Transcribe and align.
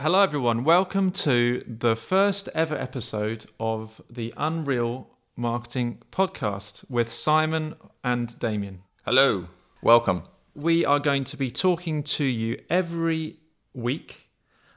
Hello, 0.00 0.22
everyone. 0.22 0.62
Welcome 0.62 1.10
to 1.10 1.60
the 1.66 1.96
first 1.96 2.48
ever 2.54 2.76
episode 2.76 3.46
of 3.58 4.00
the 4.08 4.32
Unreal 4.36 5.10
Marketing 5.34 6.00
Podcast 6.12 6.88
with 6.88 7.10
Simon 7.10 7.74
and 8.04 8.38
Damien. 8.38 8.84
Hello, 9.04 9.48
welcome. 9.82 10.22
We 10.54 10.84
are 10.84 11.00
going 11.00 11.24
to 11.24 11.36
be 11.36 11.50
talking 11.50 12.04
to 12.04 12.22
you 12.22 12.62
every 12.70 13.38
week 13.74 14.28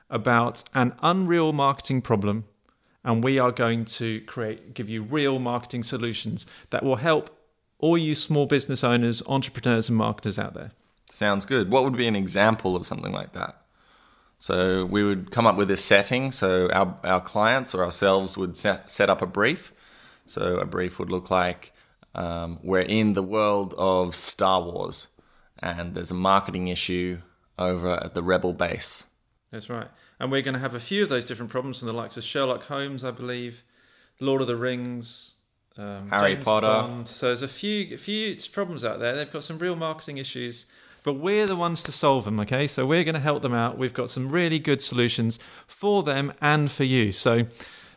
about 0.10 0.64
an 0.74 0.96
unreal 1.04 1.54
marketing 1.54 2.02
problem, 2.02 2.46
and 3.04 3.24
we 3.24 3.38
are 3.38 3.52
going 3.52 3.86
to 3.86 4.22
create, 4.22 4.74
give 4.74 4.90
you 4.90 5.04
real 5.04 5.38
marketing 5.38 5.84
solutions 5.84 6.48
that 6.72 6.82
will 6.82 6.96
help 6.96 7.30
all 7.78 7.96
you 7.96 8.16
small 8.16 8.48
business 8.48 8.84
owners, 8.84 9.22
entrepreneurs, 9.28 9.88
and 9.88 10.00
marketers 10.00 10.40
out 10.40 10.56
there. 10.56 10.72
Sounds 11.12 11.46
good. 11.46 11.70
What 11.70 11.84
would 11.84 11.96
be 11.96 12.08
an 12.08 12.16
example 12.16 12.76
of 12.76 12.88
something 12.88 13.12
like 13.12 13.34
that? 13.34 13.61
So 14.42 14.86
we 14.86 15.04
would 15.04 15.30
come 15.30 15.46
up 15.46 15.56
with 15.56 15.70
a 15.70 15.78
setting. 15.78 16.32
So 16.32 16.68
our, 16.72 16.98
our 17.04 17.22
clients 17.22 17.76
or 17.76 17.84
ourselves 17.84 18.40
would 18.40 18.58
set, 18.58 18.90
set 18.90 19.08
up 19.08 19.22
a 19.22 19.28
brief. 19.28 19.72
So 20.26 20.58
a 20.58 20.66
brief 20.66 20.98
would 20.98 21.12
look 21.12 21.30
like 21.30 21.74
um, 22.16 22.58
we're 22.64 22.80
in 22.80 23.14
the 23.14 23.22
world 23.22 23.76
of 23.78 24.16
Star 24.16 24.60
Wars 24.64 25.10
and 25.60 25.94
there's 25.94 26.10
a 26.10 26.16
marketing 26.16 26.70
issue 26.70 27.20
over 27.60 28.04
at 28.04 28.16
the 28.16 28.24
Rebel 28.24 28.54
base. 28.54 29.04
That's 29.52 29.70
right. 29.70 29.88
And 30.20 30.32
we're 30.32 30.42
going 30.42 30.56
to 30.56 30.60
have 30.60 30.74
a 30.74 30.80
few 30.80 31.04
of 31.04 31.10
those 31.10 31.24
different 31.24 31.52
problems 31.52 31.78
from 31.78 31.88
the 31.88 31.94
likes 31.94 32.18
of 32.18 32.24
Sherlock 32.24 32.64
Holmes, 32.64 33.04
I 33.04 33.12
believe, 33.12 33.64
Lord 34.20 34.42
of 34.42 34.48
the 34.48 34.56
Rings, 34.56 35.36
um, 35.78 36.10
Harry 36.10 36.34
James 36.34 36.46
Potter. 36.46 36.66
Bond. 36.66 37.08
So 37.08 37.28
there's 37.28 37.44
a 37.44 37.48
few, 37.48 37.94
a 37.94 37.98
few 38.00 38.36
problems 38.52 38.84
out 38.84 39.00
there. 39.00 39.16
They've 39.16 39.32
got 39.32 39.44
some 39.44 39.60
real 39.60 39.76
marketing 39.76 40.18
issues, 40.18 40.66
but 41.04 41.14
we're 41.14 41.48
the 41.48 41.56
ones 41.56 41.84
to 41.84 41.92
solve 41.92 42.26
them. 42.26 42.40
Okay, 42.40 42.68
so 42.68 42.86
we're 42.86 43.04
going 43.04 43.16
to 43.16 43.22
help 43.22 43.42
them 43.42 43.54
out. 43.54 43.78
We've 43.78 43.94
got 43.94 44.10
some 44.10 44.30
really 44.30 44.60
good 44.60 44.82
solutions 44.82 45.40
for 45.68 46.04
them 46.04 46.34
and 46.42 46.72
for 46.72 46.84
you. 46.84 47.12
So 47.12 47.46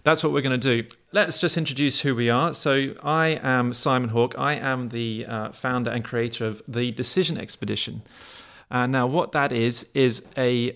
that's 0.04 0.22
what 0.22 0.32
we're 0.32 0.42
going 0.42 0.58
to 0.58 0.82
do. 0.82 0.88
Let's 1.12 1.40
just 1.40 1.56
introduce 1.56 2.00
who 2.00 2.14
we 2.14 2.30
are. 2.30 2.54
So 2.54 2.94
I 3.02 3.40
am 3.42 3.72
Simon 3.72 4.10
Hawk. 4.10 4.34
I 4.38 4.54
am 4.54 4.90
the 4.90 5.26
uh, 5.26 5.52
founder 5.52 5.90
and 5.90 6.04
creator 6.04 6.46
of 6.46 6.62
the 6.68 6.92
Decision 6.92 7.38
Expedition. 7.38 8.02
Uh, 8.70 8.86
now, 8.86 9.06
what 9.06 9.32
that 9.32 9.52
is 9.52 9.90
is 9.94 10.26
a 10.36 10.74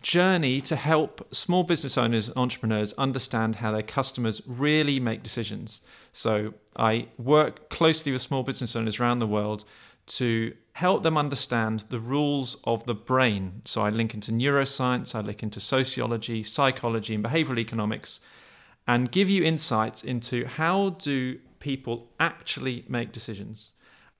journey 0.00 0.60
to 0.60 0.76
help 0.76 1.26
small 1.34 1.64
business 1.64 1.96
owners, 1.96 2.30
entrepreneurs 2.36 2.92
understand 2.94 3.56
how 3.56 3.72
their 3.72 3.82
customers 3.82 4.42
really 4.46 5.00
make 5.00 5.22
decisions. 5.22 5.80
So 6.12 6.54
I 6.76 7.08
work 7.18 7.70
closely 7.70 8.12
with 8.12 8.22
small 8.22 8.42
business 8.42 8.76
owners 8.76 9.00
around 9.00 9.18
the 9.18 9.26
world 9.26 9.64
to 10.06 10.54
help 10.72 11.02
them 11.02 11.16
understand 11.16 11.80
the 11.88 11.98
rules 11.98 12.56
of 12.64 12.84
the 12.86 12.94
brain. 12.94 13.62
So 13.64 13.82
I 13.82 13.90
link 13.90 14.14
into 14.14 14.30
neuroscience, 14.30 15.14
I 15.14 15.20
link 15.20 15.42
into 15.42 15.60
sociology, 15.60 16.42
psychology, 16.42 17.14
and 17.14 17.24
behavioral 17.24 17.58
economics, 17.58 18.20
and 18.86 19.10
give 19.10 19.28
you 19.28 19.42
insights 19.42 20.04
into 20.04 20.46
how 20.46 20.90
do 20.90 21.38
people 21.60 22.12
actually 22.20 22.84
make 22.88 23.10
decisions. 23.10 23.72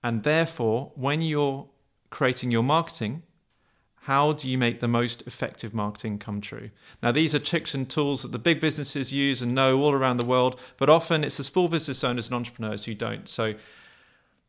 And 0.03 0.23
therefore, 0.23 0.91
when 0.95 1.21
you're 1.21 1.67
creating 2.09 2.51
your 2.51 2.63
marketing, 2.63 3.23
how 4.01 4.31
do 4.31 4.49
you 4.49 4.57
make 4.57 4.79
the 4.79 4.87
most 4.87 5.27
effective 5.27 5.73
marketing 5.73 6.17
come 6.17 6.39
true? 6.39 6.69
Now, 7.03 7.11
these 7.11 7.35
are 7.35 7.39
tricks 7.39 7.73
and 7.73 7.89
tools 7.89 8.21
that 8.21 8.31
the 8.31 8.39
big 8.39 8.61
businesses 8.61 9.11
use 9.11 9.41
and 9.41 9.53
know 9.53 9.81
all 9.81 9.91
around 9.91 10.17
the 10.17 10.25
world, 10.25 10.59
but 10.77 10.89
often 10.89 11.23
it's 11.23 11.37
the 11.37 11.43
small 11.43 11.67
business 11.67 12.03
owners 12.03 12.27
and 12.27 12.35
entrepreneurs 12.35 12.85
who 12.85 12.93
don't. 12.93 13.27
So, 13.27 13.55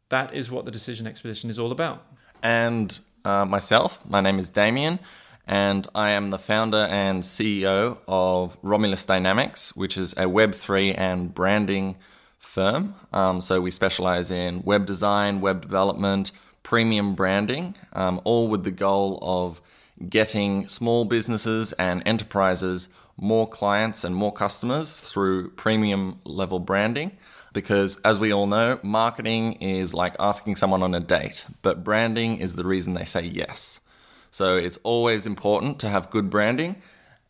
that 0.09 0.35
is 0.35 0.51
what 0.51 0.65
the 0.65 0.71
Decision 0.71 1.07
Expedition 1.07 1.51
is 1.51 1.59
all 1.59 1.73
about. 1.73 2.05
And 2.43 2.99
uh, 3.25 3.45
myself, 3.45 4.05
my 4.09 4.21
name 4.21 4.39
is 4.39 4.51
Damien, 4.51 4.99
and 5.47 5.87
I 5.95 6.11
am 6.11 6.31
the 6.31 6.39
founder 6.39 6.87
and 6.91 7.23
CEO 7.23 7.99
of 8.07 8.57
Romulus 8.63 9.05
Dynamics, 9.05 9.75
which 9.75 9.97
is 9.97 10.13
a 10.13 10.25
Web3 10.25 10.95
and 10.97 11.35
branding 11.35 11.97
firm. 12.39 12.95
Um, 13.13 13.41
so 13.41 13.61
we 13.61 13.71
specialize 13.71 14.31
in 14.31 14.63
web 14.63 14.87
design, 14.87 15.41
web 15.41 15.63
development, 15.63 16.33
premium 16.63 17.15
branding, 17.15 17.75
um, 17.93 18.21
all 18.25 18.49
with 18.49 18.65
the 18.65 18.71
goal 18.71 19.19
of 19.23 19.61
getting 20.09 20.69
small 20.69 21.05
businesses 21.05 21.73
and 21.73 22.03
enterprises 22.07 22.89
more 23.17 23.49
clients 23.49 24.05
and 24.05 24.15
more 24.15 24.33
customers 24.33 25.01
through 25.01 25.51
premium 25.51 26.21
level 26.25 26.61
branding. 26.61 27.11
Because 27.53 27.97
as 28.05 28.21
we 28.21 28.33
all 28.33 28.47
know, 28.47 28.79
marketing 28.83 29.55
is 29.55 29.95
like 29.95 30.15
asking 30.21 30.57
someone 30.57 30.83
on 30.83 30.95
a 30.95 31.01
date, 31.01 31.47
but 31.63 31.83
branding 31.83 32.39
is 32.39 32.57
the 32.57 32.65
reason 32.65 32.95
they 32.95 33.05
say 33.05 33.23
yes. 33.23 33.81
So 34.31 34.57
it's 34.57 34.79
always 34.83 35.27
important 35.27 35.79
to 35.81 35.89
have 35.89 36.11
good 36.11 36.29
branding, 36.29 36.77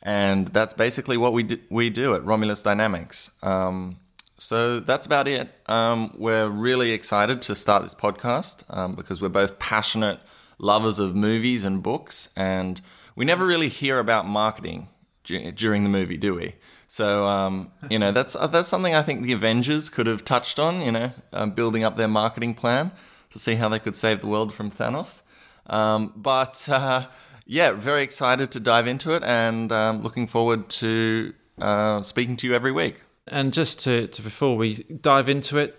and 0.03 0.49
that's 0.49 0.75
basically 0.75 1.17
what 1.17 1.33
we 1.33 1.45
do, 1.45 1.59
we 1.71 1.91
do 1.91 2.15
at 2.15 2.25
Romulus 2.25 2.63
Dynamics. 2.63 3.31
Um, 3.43 3.99
so 4.37 4.81
that's 4.81 5.07
about 5.07 5.29
it. 5.29 5.49
Um, 5.67 6.15
we're 6.17 6.49
really 6.49 6.93
excited 6.93 7.43
to 7.43 7.55
start 7.55 7.83
this 7.83 7.95
podcast 7.95 8.65
um, 8.77 8.95
because 8.95 9.21
we're 9.21 9.29
both 9.29 9.59
passionate 9.59 10.21
lovers 10.59 10.99
of 10.99 11.15
movies 11.15 11.65
and 11.65 11.83
books, 11.83 12.31
and 12.37 12.81
we 13.15 13.25
never 13.25 13.47
really 13.47 13.69
hear 13.69 13.99
about 13.99 14.27
marketing 14.27 14.89
du- 15.29 15.53
during 15.53 15.85
the 15.85 15.89
movie, 15.89 16.17
do 16.17 16.35
we? 16.35 16.55
So 16.89 17.29
um, 17.29 17.71
you 17.91 17.99
know 17.99 18.11
that's 18.11 18.35
uh, 18.35 18.47
that's 18.49 18.67
something 18.67 18.95
I 18.95 19.03
think 19.03 19.23
the 19.23 19.33
Avengers 19.33 19.89
could 19.91 20.07
have 20.07 20.25
touched 20.25 20.59
on. 20.59 20.81
You 20.81 20.93
know, 20.93 21.13
um, 21.33 21.51
building 21.53 21.85
up 21.85 21.97
their 21.97 22.09
marketing 22.09 22.55
plan 22.55 22.91
to 23.31 23.39
see 23.39 23.55
how 23.55 23.69
they 23.69 23.79
could 23.79 23.95
save 23.95 24.21
the 24.23 24.27
world 24.27 24.53
from 24.53 24.71
Thanos. 24.71 25.23
Um, 25.67 26.13
but 26.17 26.69
uh, 26.69 27.07
yeah, 27.47 27.73
very 27.73 28.03
excited 28.03 28.51
to 28.53 28.61
dive 28.61 28.87
into 28.87 29.13
it, 29.13 29.23
and 29.23 29.71
um, 29.71 30.03
looking 30.03 30.27
forward 30.27 30.69
to 30.71 31.35
uh, 31.61 32.03
speaking 32.03 32.37
to 32.39 32.47
you 32.47 32.55
every 32.55 32.73
week. 32.73 33.03
And 33.27 33.53
just 33.53 33.81
to, 33.81 34.07
to 34.07 34.23
before 34.23 34.57
we 34.57 34.85
dive 34.85 35.29
into 35.29 35.59
it, 35.59 35.79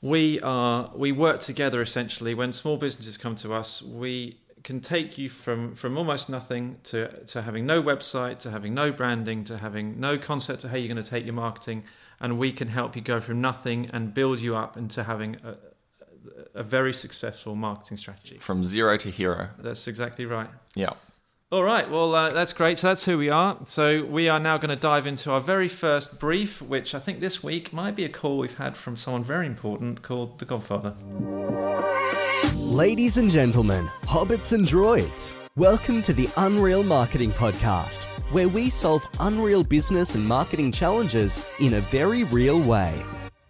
we 0.00 0.40
are 0.40 0.90
we 0.94 1.12
work 1.12 1.40
together 1.40 1.80
essentially. 1.80 2.34
When 2.34 2.52
small 2.52 2.76
businesses 2.76 3.16
come 3.16 3.36
to 3.36 3.54
us, 3.54 3.80
we 3.80 4.38
can 4.64 4.80
take 4.80 5.18
you 5.18 5.28
from 5.28 5.74
from 5.74 5.96
almost 5.96 6.28
nothing 6.28 6.78
to 6.84 7.24
to 7.26 7.42
having 7.42 7.66
no 7.66 7.82
website, 7.82 8.38
to 8.38 8.50
having 8.50 8.74
no 8.74 8.92
branding, 8.92 9.44
to 9.44 9.58
having 9.58 9.98
no 10.00 10.18
concept 10.18 10.64
of 10.64 10.70
how 10.70 10.76
you're 10.76 10.92
going 10.92 11.02
to 11.02 11.10
take 11.10 11.24
your 11.24 11.34
marketing, 11.34 11.84
and 12.20 12.38
we 12.38 12.52
can 12.52 12.68
help 12.68 12.96
you 12.96 13.02
go 13.02 13.20
from 13.20 13.40
nothing 13.40 13.90
and 13.92 14.14
build 14.14 14.40
you 14.40 14.56
up 14.56 14.76
into 14.76 15.04
having 15.04 15.36
a, 15.44 15.56
a 16.54 16.62
very 16.62 16.92
successful 16.92 17.54
marketing 17.54 17.96
strategy. 17.96 18.38
From 18.38 18.64
zero 18.64 18.96
to 18.98 19.10
hero. 19.10 19.48
That's 19.58 19.86
exactly 19.88 20.26
right. 20.26 20.50
Yeah. 20.74 20.90
All 21.50 21.64
right, 21.64 21.90
well, 21.90 22.14
uh, 22.14 22.28
that's 22.28 22.52
great. 22.52 22.76
So 22.76 22.88
that's 22.88 23.06
who 23.06 23.16
we 23.16 23.30
are. 23.30 23.56
So 23.64 24.04
we 24.04 24.28
are 24.28 24.38
now 24.38 24.58
going 24.58 24.68
to 24.68 24.76
dive 24.76 25.06
into 25.06 25.30
our 25.30 25.40
very 25.40 25.68
first 25.68 26.18
brief, 26.18 26.60
which 26.60 26.94
I 26.94 26.98
think 26.98 27.20
this 27.20 27.42
week 27.42 27.72
might 27.72 27.96
be 27.96 28.04
a 28.04 28.10
call 28.10 28.36
we've 28.36 28.58
had 28.58 28.76
from 28.76 28.96
someone 28.96 29.24
very 29.24 29.46
important 29.46 30.02
called 30.02 30.40
The 30.40 30.44
Godfather. 30.44 30.94
Ladies 32.68 33.16
and 33.16 33.30
gentlemen, 33.30 33.86
hobbits 34.02 34.52
and 34.52 34.66
droids, 34.66 35.36
welcome 35.56 36.02
to 36.02 36.12
the 36.12 36.28
Unreal 36.36 36.82
Marketing 36.82 37.30
Podcast, 37.30 38.04
where 38.30 38.48
we 38.48 38.68
solve 38.68 39.02
unreal 39.20 39.64
business 39.64 40.14
and 40.14 40.22
marketing 40.22 40.70
challenges 40.70 41.46
in 41.60 41.72
a 41.72 41.80
very 41.80 42.24
real 42.24 42.60
way. 42.60 42.94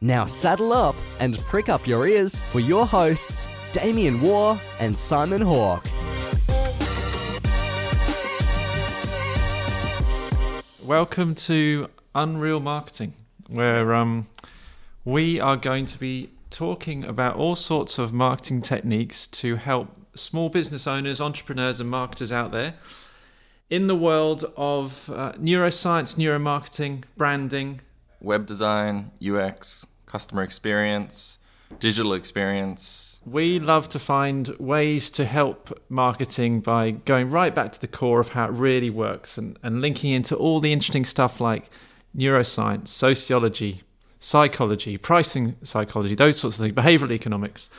Now 0.01 0.25
saddle 0.25 0.73
up 0.73 0.95
and 1.19 1.37
prick 1.41 1.69
up 1.69 1.85
your 1.85 2.07
ears 2.07 2.41
for 2.43 2.61
your 2.61 2.87
hosts, 2.87 3.49
Damien 3.73 4.21
Waugh 4.21 4.57
and 4.79 4.97
Simon 4.97 5.43
Hawk. 5.43 5.85
Welcome 10.85 11.35
to 11.35 11.89
Unreal 12.15 12.61
Marketing, 12.61 13.15
where 13.49 13.97
um, 13.97 14.29
we 15.05 15.41
are 15.41 15.57
going 15.57 15.87
to 15.87 15.99
be 15.99 16.31
talking 16.51 17.05
about 17.05 17.37
all 17.37 17.55
sorts 17.55 17.99
of 17.99 18.13
marketing 18.13 18.61
techniques 18.63 19.27
to 19.27 19.57
help 19.57 19.89
small 20.15 20.49
business 20.49 20.87
owners, 20.87 21.21
entrepreneurs, 21.21 21.81
and 21.81 21.91
marketers 21.91 22.33
out 22.33 22.53
there 22.53 22.75
in 23.71 23.87
the 23.87 23.97
world 23.97 24.45
of 24.57 25.11
uh, 25.11 25.33
neuroscience, 25.33 26.17
neuromarketing, 26.17 27.05
branding. 27.17 27.81
Web 28.21 28.47
design, 28.47 29.11
UX, 29.25 29.87
customer 30.07 30.43
experience, 30.43 31.39
digital 31.79 32.15
experience. 32.15 33.21
We 33.27 33.59
love 33.59 33.89
to 33.91 33.99
find 33.99 34.49
ways 34.59 35.11
to 35.11 35.25
help 35.27 35.79
marketing 35.89 36.61
by 36.61 36.91
going 36.91 37.31
right 37.31 37.55
back 37.55 37.73
to 37.73 37.81
the 37.81 37.87
core 37.87 38.21
of 38.21 38.31
how 38.31 38.47
it 38.47 38.53
really 38.53 38.91
works 38.91 39.37
and, 39.37 39.59
and 39.63 39.81
linking 39.81 40.13
into 40.13 40.35
all 40.35 40.61
the 40.61 40.73
interesting 40.73 41.05
stuff 41.05 41.41
like 41.41 41.69
neuroscience, 42.17 42.89
sociology, 42.89 43.83
psychology, 44.21 44.97
pricing 44.97 45.57
psychology, 45.63 46.15
those 46.15 46.39
sorts 46.39 46.59
of 46.59 46.65
things, 46.65 46.75
behavioral 46.75 47.13
economics. 47.13 47.71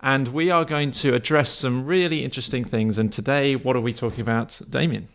And 0.00 0.28
we 0.28 0.50
are 0.50 0.64
going 0.64 0.90
to 0.92 1.14
address 1.14 1.50
some 1.50 1.86
really 1.86 2.24
interesting 2.24 2.64
things. 2.64 2.98
And 2.98 3.12
today, 3.12 3.54
what 3.54 3.76
are 3.76 3.80
we 3.80 3.92
talking 3.92 4.20
about, 4.20 4.60
Damien? 4.68 5.08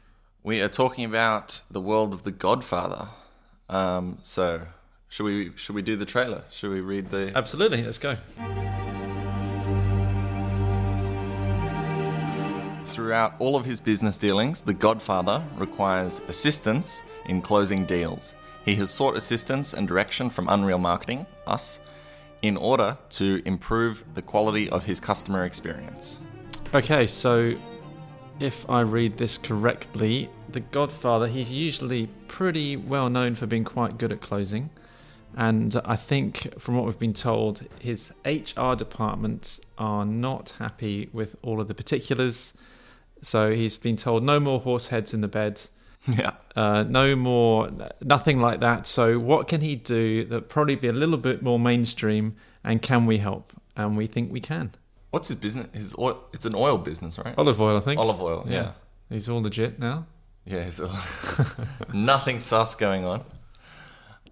We 0.43 0.61
are 0.61 0.69
talking 0.69 1.03
about 1.03 1.61
the 1.69 1.81
world 1.81 2.13
of 2.13 2.23
The 2.23 2.31
Godfather. 2.31 3.07
Um, 3.69 4.19
so, 4.23 4.61
should 5.09 5.25
we 5.25 5.51
should 5.57 5.75
we 5.75 5.81
do 5.81 5.97
the 5.97 6.05
trailer? 6.05 6.43
Should 6.51 6.71
we 6.71 6.79
read 6.79 7.09
the? 7.09 7.33
Absolutely, 7.35 7.83
let's 7.83 7.99
go. 7.99 8.15
Throughout 12.85 13.33
all 13.39 13.57
of 13.57 13.65
his 13.65 13.81
business 13.81 14.17
dealings, 14.17 14.61
the 14.61 14.73
Godfather 14.73 15.43
requires 15.57 16.21
assistance 16.29 17.03
in 17.25 17.41
closing 17.41 17.85
deals. 17.85 18.33
He 18.67 18.75
has 18.75 18.91
sought 18.91 19.15
assistance 19.15 19.73
and 19.73 19.87
direction 19.87 20.29
from 20.29 20.49
Unreal 20.49 20.77
Marketing, 20.77 21.25
us, 21.47 21.79
in 22.41 22.57
order 22.57 22.97
to 23.11 23.41
improve 23.45 24.03
the 24.13 24.21
quality 24.21 24.69
of 24.69 24.83
his 24.83 24.99
customer 24.99 25.45
experience. 25.45 26.19
Okay, 26.73 27.07
so 27.07 27.55
if 28.41 28.69
I 28.69 28.81
read 28.81 29.15
this 29.15 29.37
correctly, 29.37 30.29
the 30.49 30.59
Godfather, 30.59 31.27
he's 31.27 31.49
usually 31.49 32.07
pretty 32.27 32.75
well 32.75 33.09
known 33.09 33.35
for 33.35 33.45
being 33.45 33.63
quite 33.63 33.97
good 33.97 34.11
at 34.11 34.19
closing. 34.19 34.69
And 35.37 35.79
I 35.85 35.95
think, 35.95 36.59
from 36.59 36.75
what 36.75 36.83
we've 36.83 36.99
been 36.99 37.13
told, 37.13 37.65
his 37.79 38.11
HR 38.25 38.73
departments 38.73 39.61
are 39.77 40.03
not 40.03 40.55
happy 40.59 41.09
with 41.13 41.37
all 41.41 41.61
of 41.61 41.69
the 41.69 41.73
particulars. 41.73 42.53
So 43.21 43.53
he's 43.53 43.77
been 43.77 43.95
told 43.95 44.23
no 44.23 44.41
more 44.41 44.59
horse 44.59 44.87
heads 44.87 45.13
in 45.13 45.21
the 45.21 45.29
bed, 45.29 45.61
Yeah. 46.07 46.31
uh, 46.55 46.83
no 46.83 47.15
more, 47.15 47.69
nothing 48.01 48.39
like 48.39 48.59
that. 48.61 48.87
So 48.87 49.19
what 49.19 49.47
can 49.47 49.61
he 49.61 49.75
do 49.75 50.25
that 50.25 50.49
probably 50.49 50.75
be 50.75 50.87
a 50.87 50.93
little 50.93 51.17
bit 51.17 51.41
more 51.41 51.59
mainstream? 51.59 52.35
And 52.63 52.81
can 52.81 53.05
we 53.05 53.17
help? 53.17 53.53
And 53.75 53.97
we 53.97 54.07
think 54.07 54.31
we 54.31 54.39
can. 54.39 54.71
What's 55.11 55.29
his 55.29 55.37
business? 55.37 55.67
His 55.73 55.95
oil, 55.97 56.23
it's 56.33 56.45
an 56.45 56.55
oil 56.55 56.77
business, 56.77 57.17
right? 57.17 57.33
Olive 57.37 57.59
oil, 57.61 57.77
I 57.77 57.79
think. 57.81 57.99
Olive 57.99 58.21
oil, 58.21 58.45
yeah. 58.47 58.71
He's 59.09 59.29
all 59.29 59.41
legit 59.41 59.79
now. 59.79 60.05
Yeah, 60.45 60.63
he's 60.63 60.81
nothing 61.93 62.39
sus 62.39 62.75
going 62.75 63.05
on. 63.05 63.23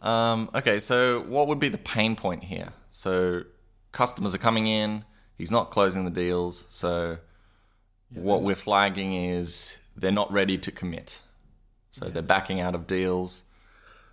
Um, 0.02 0.50
okay, 0.54 0.80
so 0.80 1.22
what 1.22 1.48
would 1.48 1.60
be 1.60 1.70
the 1.70 1.78
pain 1.78 2.16
point 2.16 2.44
here? 2.44 2.74
So 2.90 3.44
customers 3.92 4.36
are 4.36 4.40
coming 4.40 4.68
in, 4.68 5.04
he's 5.38 5.52
not 5.52 5.72
closing 5.72 6.06
the 6.06 6.12
deals, 6.12 6.66
so 6.70 7.18
what 8.14 8.44
we're 8.44 8.56
flagging 8.56 9.14
is 9.14 9.80
they're 9.96 10.12
not 10.12 10.32
ready 10.32 10.58
to 10.58 10.72
commit. 10.72 11.22
So 11.96 12.10
they're 12.10 12.22
backing 12.22 12.60
out 12.60 12.76
of 12.76 12.88
deals. 12.88 13.46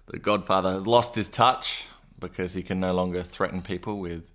The 0.06 0.20
Godfather 0.20 0.72
has 0.72 0.86
lost 0.86 1.16
his 1.16 1.28
touch 1.28 1.88
because 2.16 2.54
he 2.54 2.62
can 2.62 2.78
no 2.78 2.94
longer 2.94 3.24
threaten 3.24 3.60
people 3.60 3.98
with 3.98 4.30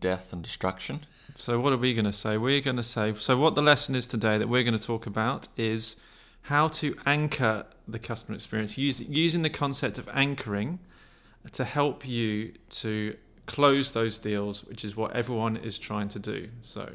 death 0.00 0.32
and 0.32 0.42
destruction. 0.42 1.06
So 1.36 1.60
what 1.60 1.72
are 1.72 1.76
we 1.76 1.94
going 1.94 2.06
to 2.06 2.12
say? 2.12 2.36
We're 2.36 2.60
going 2.60 2.78
to 2.78 2.82
say 2.82 3.14
so. 3.14 3.38
What 3.38 3.54
the 3.54 3.62
lesson 3.62 3.94
is 3.94 4.06
today 4.06 4.38
that 4.38 4.48
we're 4.48 4.64
going 4.64 4.76
to 4.76 4.84
talk 4.84 5.06
about 5.06 5.46
is 5.56 5.98
how 6.42 6.66
to 6.66 6.96
anchor 7.06 7.64
the 7.86 8.00
customer 8.00 8.34
experience 8.34 8.76
use, 8.76 9.00
using 9.00 9.42
the 9.42 9.50
concept 9.50 9.96
of 9.96 10.08
anchoring 10.12 10.80
to 11.52 11.64
help 11.64 12.04
you 12.04 12.54
to 12.70 13.16
close 13.46 13.92
those 13.92 14.18
deals, 14.18 14.64
which 14.64 14.84
is 14.84 14.96
what 14.96 15.14
everyone 15.14 15.56
is 15.56 15.78
trying 15.78 16.08
to 16.08 16.18
do. 16.18 16.48
So 16.62 16.90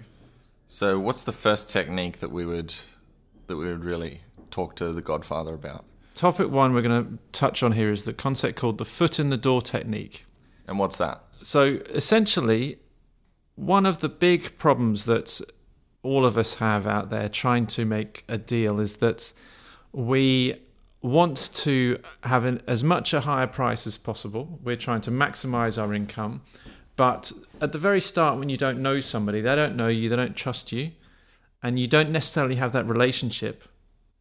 So 0.68 1.00
what's 1.00 1.24
the 1.24 1.32
first 1.32 1.70
technique 1.70 2.18
that 2.20 2.32
we 2.32 2.46
would 2.46 2.74
that 3.48 3.56
we 3.56 3.68
would 3.68 3.86
really 3.86 4.20
talk 4.56 4.76
to 4.76 4.94
the 4.94 5.02
Godfather 5.02 5.54
about? 5.54 5.86
topic 6.16 6.50
one 6.50 6.74
we're 6.74 6.82
going 6.82 7.06
to 7.06 7.20
touch 7.34 7.62
on 7.62 7.74
here 7.74 7.92
is 7.92 8.06
the 8.06 8.14
concept 8.14 8.58
called 8.58 8.78
the 8.78 8.86
foot 8.86 9.20
in 9.20 9.30
the 9.30 9.38
door 9.38 9.62
technique. 9.62 10.26
And 10.68 10.80
what's 10.80 10.98
that? 10.98 11.24
So 11.42 11.80
essentially, 11.90 12.80
one 13.56 13.86
of 13.86 14.00
the 14.00 14.10
big 14.10 14.58
problems 14.58 15.06
that 15.06 15.42
all 16.02 16.26
of 16.26 16.38
us 16.38 16.56
have 16.56 16.88
out 16.88 17.10
there 17.10 17.30
trying 17.30 17.68
to 17.68 17.86
make 17.86 18.24
a 18.28 18.38
deal 18.38 18.80
is 18.80 18.98
that 18.98 19.34
we 19.92 20.56
want 21.02 21.54
to 21.54 22.00
have 22.24 22.46
an, 22.46 22.62
as 22.66 22.84
much 22.84 23.14
a 23.14 23.22
higher 23.22 23.48
price 23.48 23.86
as 23.86 23.98
possible. 23.98 24.60
We're 24.64 24.76
trying 24.76 25.02
to 25.02 25.12
maximize 25.12 25.82
our 25.82 25.94
income. 25.94 26.42
But 26.96 27.32
at 27.62 27.74
the 27.74 27.78
very 27.78 28.02
start, 28.02 28.40
when 28.40 28.50
you 28.50 28.58
don't 28.58 28.82
know 28.82 29.02
somebody, 29.02 29.42
they 29.42 29.56
don't 29.56 29.76
know 29.76 29.90
you, 29.90 30.10
they 30.10 30.16
don't 30.16 30.36
trust 30.36 30.72
you, 30.72 30.92
and 31.62 31.78
you 31.78 31.88
don't 31.88 32.10
necessarily 32.10 32.56
have 32.56 32.72
that 32.72 32.88
relationship, 32.88 33.64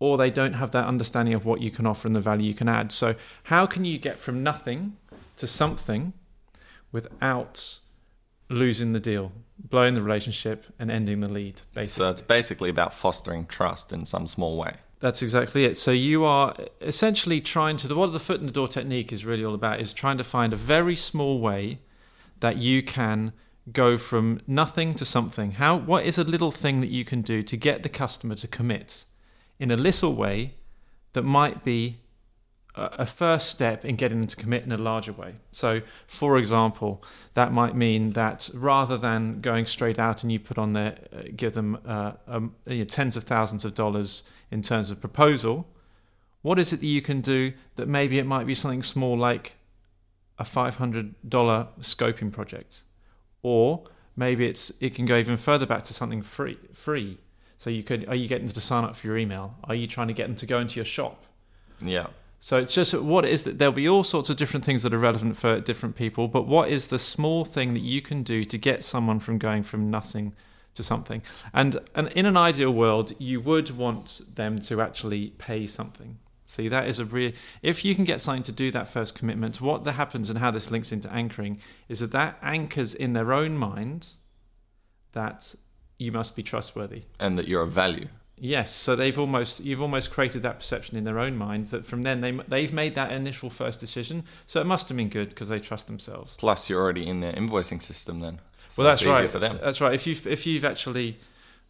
or 0.04 0.16
they 0.18 0.30
don't 0.30 0.54
have 0.54 0.70
that 0.72 0.86
understanding 0.86 1.34
of 1.34 1.44
what 1.44 1.60
you 1.60 1.70
can 1.70 1.86
offer 1.86 2.06
and 2.08 2.14
the 2.16 2.20
value 2.20 2.46
you 2.48 2.54
can 2.54 2.68
add. 2.68 2.92
So, 2.92 3.14
how 3.44 3.64
can 3.66 3.84
you 3.84 3.98
get 3.98 4.18
from 4.18 4.42
nothing 4.42 4.96
to 5.36 5.46
something 5.46 6.12
without 6.92 7.78
losing 8.48 8.92
the 8.92 9.00
deal, 9.00 9.32
blowing 9.58 9.94
the 9.94 10.02
relationship, 10.02 10.66
and 10.78 10.90
ending 10.90 11.20
the 11.20 11.30
lead? 11.30 11.62
Basically, 11.72 11.86
So 11.86 12.10
it's 12.10 12.20
basically 12.20 12.70
about 12.70 12.92
fostering 12.94 13.46
trust 13.46 13.92
in 13.92 14.04
some 14.04 14.26
small 14.26 14.56
way. 14.56 14.74
that's 15.00 15.22
exactly 15.22 15.64
it. 15.64 15.76
So 15.76 15.90
you 15.90 16.24
are 16.24 16.54
essentially 16.80 17.40
trying 17.40 17.76
to. 17.78 17.94
What 17.94 18.12
the 18.12 18.20
foot 18.20 18.40
in 18.40 18.46
the 18.46 18.52
door 18.52 18.68
technique 18.68 19.12
is 19.12 19.24
really 19.24 19.44
all 19.44 19.54
about 19.54 19.80
is 19.80 19.92
trying 19.92 20.18
to 20.18 20.24
find 20.24 20.52
a 20.52 20.56
very 20.56 20.96
small 20.96 21.40
way 21.40 21.78
that 22.40 22.56
you 22.58 22.82
can 22.82 23.32
go 23.72 23.96
from 23.96 24.40
nothing 24.46 24.92
to 24.94 25.04
something. 25.04 25.52
How? 25.52 25.76
What 25.76 26.04
is 26.04 26.18
a 26.18 26.24
little 26.24 26.50
thing 26.50 26.80
that 26.80 26.88
you 26.98 27.04
can 27.04 27.22
do 27.22 27.42
to 27.42 27.56
get 27.56 27.82
the 27.82 27.88
customer 27.88 28.34
to 28.36 28.48
commit 28.48 29.04
in 29.58 29.70
a 29.70 29.76
little 29.76 30.14
way 30.14 30.54
that 31.12 31.22
might 31.22 31.64
be 31.64 31.98
a 32.76 33.06
first 33.06 33.50
step 33.50 33.84
in 33.84 33.94
getting 33.94 34.18
them 34.18 34.26
to 34.26 34.34
commit 34.34 34.64
in 34.64 34.72
a 34.72 34.76
larger 34.76 35.12
way. 35.12 35.34
So, 35.52 35.80
for 36.08 36.36
example, 36.38 37.04
that 37.34 37.52
might 37.52 37.76
mean 37.76 38.10
that 38.10 38.50
rather 38.52 38.98
than 38.98 39.40
going 39.40 39.66
straight 39.66 39.98
out 39.98 40.24
and 40.24 40.32
you 40.32 40.40
put 40.40 40.58
on 40.58 40.72
there, 40.72 40.98
uh, 41.16 41.22
give 41.36 41.52
them 41.52 41.78
uh, 41.86 42.12
um, 42.26 42.56
you 42.66 42.78
know, 42.78 42.84
tens 42.84 43.16
of 43.16 43.22
thousands 43.22 43.64
of 43.64 43.74
dollars 43.74 44.24
in 44.50 44.60
terms 44.60 44.90
of 44.90 45.00
proposal, 45.00 45.68
what 46.42 46.58
is 46.58 46.72
it 46.72 46.80
that 46.80 46.86
you 46.86 47.00
can 47.00 47.20
do 47.20 47.52
that 47.76 47.86
maybe 47.86 48.18
it 48.18 48.26
might 48.26 48.46
be 48.46 48.54
something 48.54 48.82
small 48.82 49.16
like 49.16 49.54
a 50.38 50.44
$500 50.44 51.14
scoping 51.30 52.32
project? 52.32 52.82
Or 53.42 53.84
maybe 54.16 54.46
it's 54.46 54.72
it 54.82 54.96
can 54.96 55.06
go 55.06 55.16
even 55.16 55.36
further 55.36 55.66
back 55.66 55.84
to 55.84 55.94
something 55.94 56.22
free. 56.22 56.58
Free. 56.72 57.18
So 57.56 57.70
you 57.70 57.82
could 57.82 58.08
are 58.08 58.14
you 58.14 58.28
getting 58.28 58.46
them 58.46 58.54
to 58.54 58.60
sign 58.60 58.84
up 58.84 58.96
for 58.96 59.06
your 59.06 59.16
email? 59.16 59.54
Are 59.64 59.74
you 59.74 59.86
trying 59.86 60.08
to 60.08 60.14
get 60.14 60.26
them 60.26 60.36
to 60.36 60.46
go 60.46 60.58
into 60.58 60.76
your 60.76 60.84
shop? 60.84 61.24
Yeah. 61.80 62.08
So 62.40 62.58
it's 62.58 62.74
just 62.74 62.92
what 62.92 63.24
it 63.24 63.32
is 63.32 63.44
that 63.44 63.58
there'll 63.58 63.72
be 63.72 63.88
all 63.88 64.04
sorts 64.04 64.28
of 64.28 64.36
different 64.36 64.66
things 64.66 64.82
that 64.82 64.92
are 64.92 64.98
relevant 64.98 65.38
for 65.38 65.60
different 65.60 65.96
people, 65.96 66.28
but 66.28 66.46
what 66.46 66.68
is 66.68 66.88
the 66.88 66.98
small 66.98 67.46
thing 67.46 67.72
that 67.72 67.80
you 67.80 68.02
can 68.02 68.22
do 68.22 68.44
to 68.44 68.58
get 68.58 68.82
someone 68.82 69.18
from 69.18 69.38
going 69.38 69.62
from 69.62 69.90
nothing 69.90 70.34
to 70.74 70.82
something? 70.82 71.22
And 71.54 71.78
and 71.94 72.08
in 72.08 72.26
an 72.26 72.36
ideal 72.36 72.70
world, 72.70 73.12
you 73.18 73.40
would 73.40 73.70
want 73.70 74.20
them 74.34 74.58
to 74.60 74.82
actually 74.82 75.30
pay 75.38 75.66
something. 75.66 76.18
See, 76.46 76.68
that 76.68 76.86
is 76.86 76.98
a 76.98 77.06
real. 77.06 77.32
If 77.62 77.84
you 77.84 77.94
can 77.94 78.04
get 78.04 78.20
something 78.20 78.42
to 78.42 78.52
do 78.52 78.70
that 78.72 78.88
first 78.88 79.14
commitment, 79.14 79.60
what 79.60 79.84
that 79.84 79.92
happens 79.92 80.28
and 80.28 80.38
how 80.38 80.50
this 80.50 80.70
links 80.70 80.92
into 80.92 81.10
anchoring 81.10 81.60
is 81.88 82.00
that 82.00 82.12
that 82.12 82.38
anchors 82.42 82.94
in 82.94 83.14
their 83.14 83.32
own 83.32 83.56
mind 83.56 84.08
that 85.12 85.54
you 85.98 86.12
must 86.12 86.36
be 86.36 86.42
trustworthy. 86.42 87.02
And 87.20 87.38
that 87.38 87.48
you're 87.48 87.62
of 87.62 87.72
value. 87.72 88.08
Yes, 88.36 88.74
so 88.74 88.96
they've 88.96 89.18
almost 89.18 89.60
you've 89.60 89.80
almost 89.80 90.10
created 90.10 90.42
that 90.42 90.58
perception 90.58 90.96
in 90.96 91.04
their 91.04 91.20
own 91.20 91.36
mind 91.36 91.68
that 91.68 91.86
from 91.86 92.02
then 92.02 92.20
they 92.20 92.32
they've 92.32 92.72
made 92.72 92.96
that 92.96 93.12
initial 93.12 93.48
first 93.48 93.78
decision. 93.78 94.24
So 94.46 94.60
it 94.60 94.66
must 94.66 94.88
have 94.88 94.96
been 94.96 95.08
good 95.08 95.28
because 95.28 95.48
they 95.48 95.60
trust 95.60 95.86
themselves. 95.86 96.36
Plus 96.36 96.68
you're 96.68 96.82
already 96.82 97.06
in 97.06 97.20
their 97.20 97.32
invoicing 97.32 97.80
system 97.80 98.20
then. 98.20 98.40
So 98.68 98.82
well, 98.82 98.90
that's 98.90 99.04
right. 99.04 99.30
for 99.30 99.38
them. 99.38 99.60
That's 99.62 99.80
right. 99.80 99.94
If 99.94 100.06
you've 100.06 100.26
if 100.26 100.46
you've 100.46 100.64
actually 100.64 101.16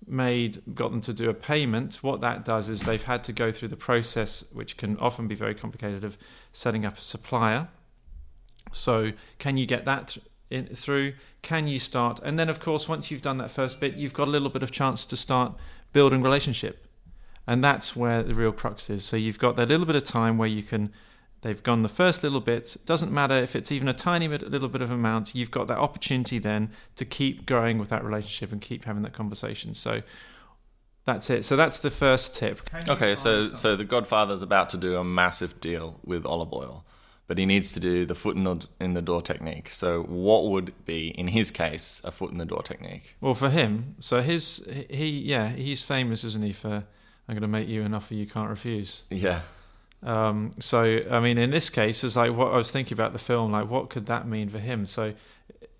made 0.07 0.63
got 0.75 0.91
them 0.91 1.03
to 1.03 1.13
do 1.13 1.29
a 1.29 1.35
payment, 1.35 1.97
what 1.97 2.21
that 2.21 2.47
does 2.47 2.71
is 2.71 2.83
they've 2.83 3.03
had 3.03 3.23
to 3.25 3.33
go 3.33 3.53
through 3.53 3.69
the 3.69 3.77
process, 3.77 4.45
which 4.53 4.79
can 4.79 4.97
often 4.99 5.29
be 5.29 5.35
very 5.35 5.55
complicated, 5.55 6.03
of 6.03 6.17
setting 6.53 6.87
up 6.87 6.97
a 6.97 7.03
supplier. 7.03 7.69
So 8.73 9.13
can 9.39 9.59
you 9.59 9.67
get 9.67 9.85
that 9.85 10.09
th- 10.09 10.27
in, 10.51 10.67
through? 10.67 11.15
Can 11.43 11.69
you 11.69 11.79
start? 11.79 12.21
And 12.23 12.39
then, 12.39 12.49
of 12.49 12.61
course, 12.61 12.89
once 12.89 13.11
you've 13.11 13.23
done 13.23 13.39
that 13.39 13.51
first 13.51 13.81
bit, 13.81 13.95
you've 13.95 14.15
got 14.15 14.29
a 14.29 14.31
little 14.31 14.51
bit 14.51 14.63
of 14.63 14.71
chance 14.71 15.07
to 15.07 15.17
start 15.17 15.55
building 15.93 16.23
relationship, 16.23 16.87
and 17.47 17.63
that's 17.63 17.95
where 17.95 18.23
the 18.23 18.35
real 18.35 18.53
crux 18.53 18.91
is. 18.91 19.05
So 19.05 19.17
you've 19.17 19.39
got 19.39 19.57
that 19.57 19.69
little 19.69 19.87
bit 19.87 19.97
of 19.97 20.05
time 20.05 20.39
where 20.39 20.49
you 20.49 20.63
can. 20.63 20.93
They've 21.43 21.63
gone 21.63 21.83
the 21.83 21.91
first 21.91 22.23
little 22.23 22.41
bit. 22.41 22.75
Doesn't 22.87 23.13
matter 23.13 23.35
if 23.35 23.55
it's 23.55 23.71
even 23.71 23.87
a 23.87 23.93
tiny 23.93 24.29
bit, 24.29 24.51
little 24.51 24.71
bit 24.71 24.81
of 24.81 24.91
amount. 24.91 25.35
You've 25.35 25.51
got 25.51 25.67
that 25.67 25.77
opportunity 25.77 26.39
then 26.39 26.71
to 26.97 27.05
keep 27.05 27.45
growing 27.45 27.77
with 27.79 27.91
that 27.91 28.03
relationship 28.03 28.51
and 28.51 28.63
keep 28.63 28.87
having 28.87 29.03
that 29.03 29.13
conversation. 29.13 29.75
So 29.75 30.01
that's 31.05 31.29
it. 31.29 31.45
So 31.45 31.55
that's 31.57 31.79
the 31.79 31.91
first 31.91 32.35
tip. 32.35 32.63
Okay, 32.89 33.15
so 33.15 33.49
so 33.49 33.77
the 33.77 33.85
Godfather's 33.85 34.41
about 34.41 34.71
to 34.71 34.79
do 34.79 34.97
a 34.97 35.05
massive 35.05 35.61
deal 35.61 36.01
with 36.03 36.25
olive 36.25 36.53
oil, 36.53 36.85
but 37.27 37.39
he 37.39 37.47
needs 37.47 37.73
to 37.73 37.81
do 37.81 38.05
the 38.05 38.15
foot 38.15 38.37
in 38.37 38.45
the 38.45 38.67
in 38.81 38.95
the 38.95 39.03
door 39.03 39.23
technique. 39.23 39.71
So 39.71 40.03
what 40.03 40.45
would 40.47 40.73
be 40.85 41.09
in 41.09 41.29
his 41.29 41.51
case 41.51 42.01
a 42.05 42.11
foot 42.11 42.31
in 42.33 42.39
the 42.39 42.45
door 42.45 42.63
technique? 42.63 43.17
Well, 43.21 43.35
for 43.35 43.51
him, 43.51 43.95
so 43.99 44.21
his 44.23 44.69
he 44.91 45.07
yeah 45.09 45.49
he's 45.51 45.83
famous, 45.83 46.25
isn't 46.25 46.43
he? 46.43 46.53
For 46.53 46.85
I'm 47.29 47.35
going 47.35 47.43
to 47.43 47.49
make 47.49 47.69
you 47.69 47.83
an 47.83 47.95
offer 47.95 48.15
you 48.15 48.27
can't 48.27 48.51
refuse. 48.51 49.05
Yeah. 49.11 49.41
Um, 50.03 50.51
so 50.59 51.01
I 51.11 51.21
mean, 51.21 51.39
in 51.39 51.51
this 51.51 51.71
case, 51.71 52.05
it's 52.05 52.17
like 52.17 52.33
what 52.33 52.53
I 52.53 52.57
was 52.57 52.71
thinking 52.71 52.95
about 52.97 53.13
the 53.15 53.19
film. 53.19 53.53
Like, 53.53 53.71
what 53.71 53.89
could 53.89 54.07
that 54.07 54.29
mean 54.29 54.49
for 54.51 54.59
him? 54.59 54.87
So 54.87 55.15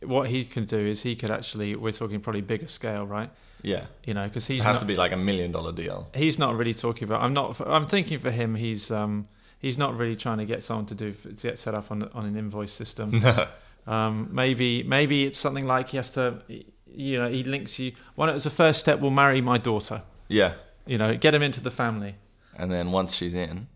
what 0.03 0.29
he 0.31 0.45
can 0.45 0.65
do 0.65 0.79
is 0.79 1.03
he 1.03 1.15
could 1.17 1.31
actually 1.31 1.77
we're 1.77 1.93
talking 1.93 2.21
probably 2.21 2.41
bigger 2.41 2.69
scale, 2.69 3.07
right? 3.07 3.31
Yeah. 3.63 3.85
You 4.05 4.15
know, 4.15 4.25
because 4.27 4.49
It 4.49 4.55
he's 4.55 4.65
has 4.65 4.77
not, 4.77 4.81
to 4.81 4.87
be 4.87 4.95
like 4.95 5.13
a 5.13 5.17
million 5.17 5.53
dollar 5.53 5.73
deal. 5.73 6.09
he's 6.15 6.39
not 6.39 6.57
really 6.57 6.75
talking 6.75 7.05
about. 7.05 7.23
I'm 7.23 7.35
not. 7.35 7.61
I'm 7.67 7.87
thinking 7.87 8.19
for 8.19 8.31
him, 8.31 8.55
he's 8.55 8.91
um 8.91 9.29
he's 9.65 9.79
not 9.79 9.97
really 10.01 10.17
trying 10.17 10.39
to 10.39 10.45
get 10.45 10.63
someone 10.63 10.87
to 10.87 10.95
do 10.95 11.13
to 11.13 11.43
get 11.49 11.59
set 11.59 11.75
up 11.75 11.91
on 11.91 11.99
on 12.15 12.25
an 12.27 12.37
invoice 12.37 12.73
system. 12.73 13.09
No. 13.23 13.47
Um, 13.87 14.29
maybe 14.33 14.83
maybe 14.83 15.17
it's 15.25 15.37
something 15.39 15.67
like 15.67 15.91
he 15.91 15.99
has 15.99 16.09
to, 16.11 16.25
you 17.07 17.19
know, 17.19 17.29
he 17.29 17.45
links 17.45 17.79
you. 17.79 17.93
One 18.15 18.31
as 18.31 18.47
a 18.47 18.51
first 18.51 18.81
step, 18.81 18.99
will 19.01 19.11
marry 19.25 19.41
my 19.43 19.59
daughter. 19.59 20.03
Yeah. 20.29 20.53
You 20.87 20.97
know, 20.97 21.15
get 21.19 21.35
him 21.35 21.43
into 21.43 21.61
the 21.61 21.71
family. 21.71 22.15
And 22.57 22.71
then 22.73 22.93
once 22.93 23.15
she's 23.15 23.35
in, 23.35 23.67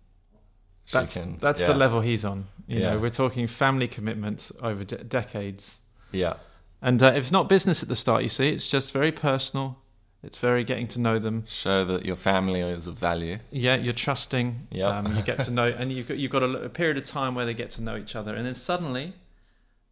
she 0.87 0.93
That's 0.97 1.15
can. 1.15 1.37
that's 1.41 1.61
yeah. 1.61 1.67
the 1.73 1.75
level 1.75 2.01
he's 2.01 2.25
on. 2.25 2.47
You 2.67 2.81
Yeah. 2.81 2.91
know, 2.95 2.99
we're 3.01 3.11
talking 3.25 3.47
family 3.49 3.87
commitments 3.89 4.51
over 4.63 4.83
de- 4.85 5.05
decades. 5.05 5.81
Yeah. 6.13 6.35
And 6.81 7.03
uh, 7.03 7.09
if 7.17 7.25
it's 7.25 7.33
not 7.33 7.49
business 7.49 7.83
at 7.83 7.89
the 7.91 7.97
start, 7.97 8.23
you 8.23 8.29
see, 8.31 8.49
it's 8.49 8.71
just 8.71 8.95
very 8.95 9.13
personal. 9.13 9.77
It's 10.23 10.39
very 10.39 10.65
getting 10.65 10.89
to 10.89 11.01
know 11.01 11.19
them. 11.21 11.45
Show 11.47 11.85
that 11.85 12.05
your 12.05 12.17
family 12.17 12.61
is 12.61 12.87
of 12.89 12.97
value. 12.97 13.39
Yeah, 13.53 13.77
you're 13.77 13.93
trusting. 13.93 14.67
Yeah, 14.71 14.89
Um, 14.99 15.15
you 15.17 15.23
get 15.23 15.43
to 15.45 15.51
know, 15.59 15.67
and 15.69 15.93
you've 15.93 16.09
got 16.09 16.19
you've 16.19 16.33
got 16.33 16.43
a, 16.43 16.65
a 16.65 16.69
period 16.69 16.97
of 16.97 17.05
time 17.05 17.35
where 17.37 17.47
they 17.47 17.55
get 17.55 17.71
to 17.73 17.83
know 17.83 17.97
each 17.97 18.17
other, 18.17 18.35
and 18.35 18.45
then 18.45 18.55
suddenly, 18.57 19.13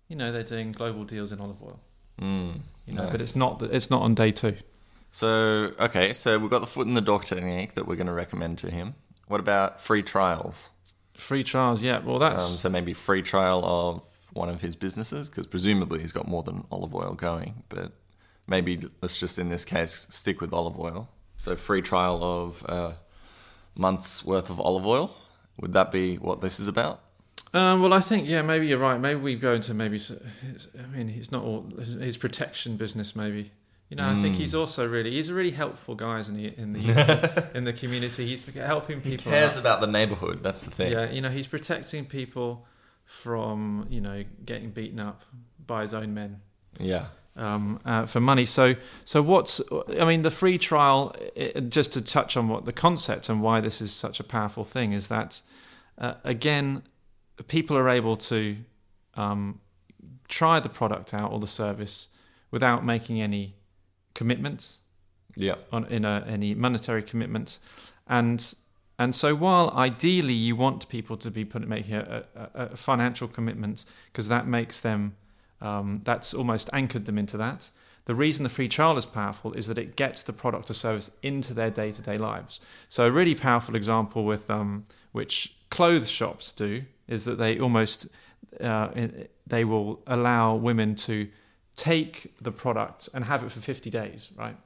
you 0.09 0.16
know, 0.16 0.33
they're 0.33 0.42
doing 0.42 0.73
global 0.73 1.04
deals 1.04 1.30
in 1.33 1.40
olive 1.40 1.62
oil. 1.62 1.78
Mm, 2.21 2.61
You 2.87 2.95
know, 2.95 3.02
nice. 3.04 3.12
but 3.12 3.21
it's 3.21 3.37
not 3.37 3.62
it's 3.62 3.90
not 3.90 4.02
on 4.02 4.14
day 4.14 4.33
two. 4.33 4.56
So, 5.12 5.73
okay, 5.78 6.12
so 6.12 6.38
we've 6.38 6.50
got 6.50 6.59
the 6.59 6.66
foot 6.66 6.87
in 6.87 6.95
the 6.95 7.00
door 7.00 7.21
technique 7.21 7.75
that 7.75 7.87
we're 7.87 7.95
going 7.97 8.06
to 8.09 8.12
recommend 8.12 8.59
to 8.59 8.71
him. 8.71 8.95
What 9.28 9.40
about 9.40 9.80
free 9.80 10.02
trials? 10.02 10.71
Free 11.16 11.42
trials, 11.45 11.83
yeah. 11.83 12.00
Well, 12.00 12.16
Um, 12.16 12.21
that's 12.33 12.45
so 12.45 12.68
maybe 12.68 12.92
free 12.92 13.23
trial 13.23 13.64
of 13.64 14.04
one 14.33 14.49
of 14.50 14.61
his 14.61 14.76
businesses, 14.76 15.30
because 15.30 15.47
presumably 15.47 16.00
he's 16.00 16.12
got 16.12 16.28
more 16.28 16.42
than 16.42 16.64
olive 16.71 16.95
oil 16.95 17.14
going. 17.14 17.62
But 17.71 17.92
maybe 18.47 18.81
let's 19.03 19.19
just 19.19 19.38
in 19.38 19.49
this 19.49 19.65
case 19.65 20.07
stick 20.11 20.41
with 20.41 20.53
olive 20.53 20.79
oil. 20.79 21.09
So 21.38 21.55
free 21.57 21.83
trial 21.83 22.23
of 22.25 22.62
a 22.65 22.97
month's 23.75 24.25
worth 24.25 24.50
of 24.50 24.61
olive 24.61 24.87
oil. 24.87 25.15
Would 25.61 25.73
that 25.73 25.91
be 25.93 26.17
what 26.17 26.41
this 26.41 26.61
is 26.61 26.69
about? 26.69 27.00
Um, 27.55 27.81
well, 27.81 27.93
I 27.95 28.00
think 28.00 28.29
yeah, 28.29 28.43
maybe 28.43 28.67
you're 28.67 28.79
right. 28.79 29.00
Maybe 29.00 29.21
we 29.21 29.37
go 29.37 29.55
into 29.55 29.73
maybe. 29.73 30.00
I 30.79 30.87
mean, 30.97 31.09
he's 31.09 31.33
not 31.33 31.43
all 31.45 31.67
his 31.79 32.17
protection 32.17 32.76
business. 32.76 33.17
Maybe 33.17 33.50
you 33.88 33.97
know. 33.97 34.07
I 34.07 34.21
think 34.21 34.37
he's 34.37 34.55
also 34.55 34.87
really 34.87 35.12
he's 35.12 35.29
a 35.31 35.35
really 35.35 35.53
helpful 35.53 35.95
guy, 35.95 36.19
isn't 36.19 36.37
he? 36.37 36.49
In 36.57 36.73
the 36.75 37.50
in 37.55 37.65
the 37.65 37.73
community, 37.83 38.26
he's 38.26 38.45
helping 38.55 39.00
He 39.00 39.12
people. 39.12 39.33
cares 39.33 39.55
out. 39.55 39.61
about 39.61 39.81
the 39.81 39.87
neighborhood. 39.87 40.43
That's 40.43 40.65
the 40.65 40.71
thing. 40.71 40.93
Yeah, 40.93 41.11
you 41.11 41.21
know, 41.23 41.31
he's 41.31 41.47
protecting 41.47 42.05
people 42.05 42.67
from 43.07 43.87
you 43.88 44.00
know 44.00 44.25
getting 44.45 44.71
beaten 44.71 45.00
up 45.00 45.23
by 45.67 45.83
his 45.83 45.95
own 45.95 46.12
men. 46.12 46.41
Yeah. 46.79 47.07
Um, 47.37 47.81
uh, 47.85 48.07
for 48.07 48.21
money. 48.21 48.45
So, 48.47 48.75
so 49.05 49.23
what's 49.23 49.61
I 49.99 50.05
mean, 50.05 50.23
the 50.23 50.31
free 50.31 50.59
trial. 50.59 51.14
i 51.37 51.61
just 51.61 51.93
to 51.93 52.00
touch 52.00 52.37
on 52.37 52.49
what 52.49 52.64
the 52.64 52.73
concept 52.73 53.28
and 53.28 53.43
why 53.43 53.61
this 53.61 53.81
is 53.81 53.93
such 53.93 54.21
a 54.21 54.25
powerful 54.25 54.64
thing 54.64 54.93
is 54.93 55.09
that 55.09 55.43
uh, 55.99 56.14
again, 56.25 56.83
people 57.49 57.76
are 57.76 57.88
able 57.88 58.16
to 58.16 58.57
um, 59.14 59.61
try 60.28 60.61
the 60.61 60.69
product 60.69 61.14
out 61.14 61.33
or 61.33 61.38
the 61.40 61.47
service 61.47 62.09
without 62.50 62.85
making 62.85 63.21
any 63.21 63.55
commitments 64.14 64.81
Yeah. 65.37 65.57
on 65.73 65.85
in 65.87 66.05
a, 66.05 66.25
any 66.26 66.55
monetary 66.55 67.02
commitments, 67.02 67.61
and 68.07 68.55
and 68.99 69.14
so 69.14 69.35
while 69.35 69.71
ideally 69.76 70.33
you 70.33 70.57
want 70.57 70.88
people 70.88 71.16
to 71.19 71.31
be 71.31 71.45
put, 71.45 71.69
making 71.69 71.95
a, 71.95 72.25
a, 72.35 72.49
a 72.55 72.76
financial 72.76 73.28
commitment 73.28 73.85
because 74.11 74.28
that 74.28 74.47
makes 74.47 74.81
them 74.81 75.16
um, 75.66 76.00
that's 76.04 76.35
almost 76.40 76.66
anchored 76.73 77.04
them 77.06 77.18
into 77.18 77.37
that. 77.38 77.70
The 78.06 78.14
reason 78.14 78.44
the 78.44 78.49
free 78.58 78.68
trial 78.68 78.96
is 78.99 79.06
powerful 79.06 79.52
is 79.61 79.66
that 79.66 79.78
it 79.78 79.96
gets 79.96 80.23
the 80.23 80.32
product 80.32 80.70
or 80.70 80.75
service 80.75 81.11
into 81.23 81.52
their 81.54 81.70
day 81.70 81.90
to 81.92 82.02
day 82.02 82.16
lives. 82.16 82.61
So 82.88 83.00
a 83.06 83.11
really 83.11 83.35
powerful 83.35 83.75
example 83.75 84.25
with 84.25 84.49
um, 84.50 84.85
which 85.12 85.35
clothes 85.70 86.08
shops 86.08 86.52
do 86.52 86.82
is 87.08 87.25
that 87.25 87.37
they 87.38 87.58
almost 87.58 88.06
uh, 88.61 88.88
they 89.54 89.64
will 89.64 90.00
allow 90.06 90.54
women 90.54 90.94
to 90.94 91.28
take 91.75 92.35
the 92.40 92.52
product 92.52 93.08
and 93.14 93.25
have 93.25 93.42
it 93.44 93.50
for 93.52 93.61
50 93.61 93.90
days, 93.90 94.30
right? 94.38 94.56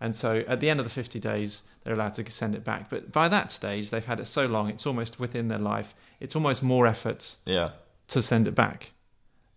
And 0.00 0.14
so 0.16 0.44
at 0.46 0.60
the 0.60 0.68
end 0.70 0.80
of 0.80 0.86
the 0.86 0.90
50 0.90 1.18
days, 1.20 1.62
they're 1.82 1.94
allowed 1.94 2.14
to 2.14 2.30
send 2.30 2.54
it 2.54 2.62
back. 2.64 2.90
But 2.90 3.10
by 3.12 3.28
that 3.28 3.50
stage, 3.50 3.90
they've 3.90 4.04
had 4.04 4.20
it 4.20 4.26
so 4.26 4.46
long, 4.46 4.68
it's 4.68 4.86
almost 4.86 5.18
within 5.18 5.48
their 5.48 5.58
life. 5.74 5.94
It's 6.20 6.36
almost 6.36 6.62
more 6.62 6.86
effort 6.86 7.36
Yeah. 7.46 7.70
to 8.08 8.22
send 8.22 8.46
it 8.46 8.54
back. 8.54 8.90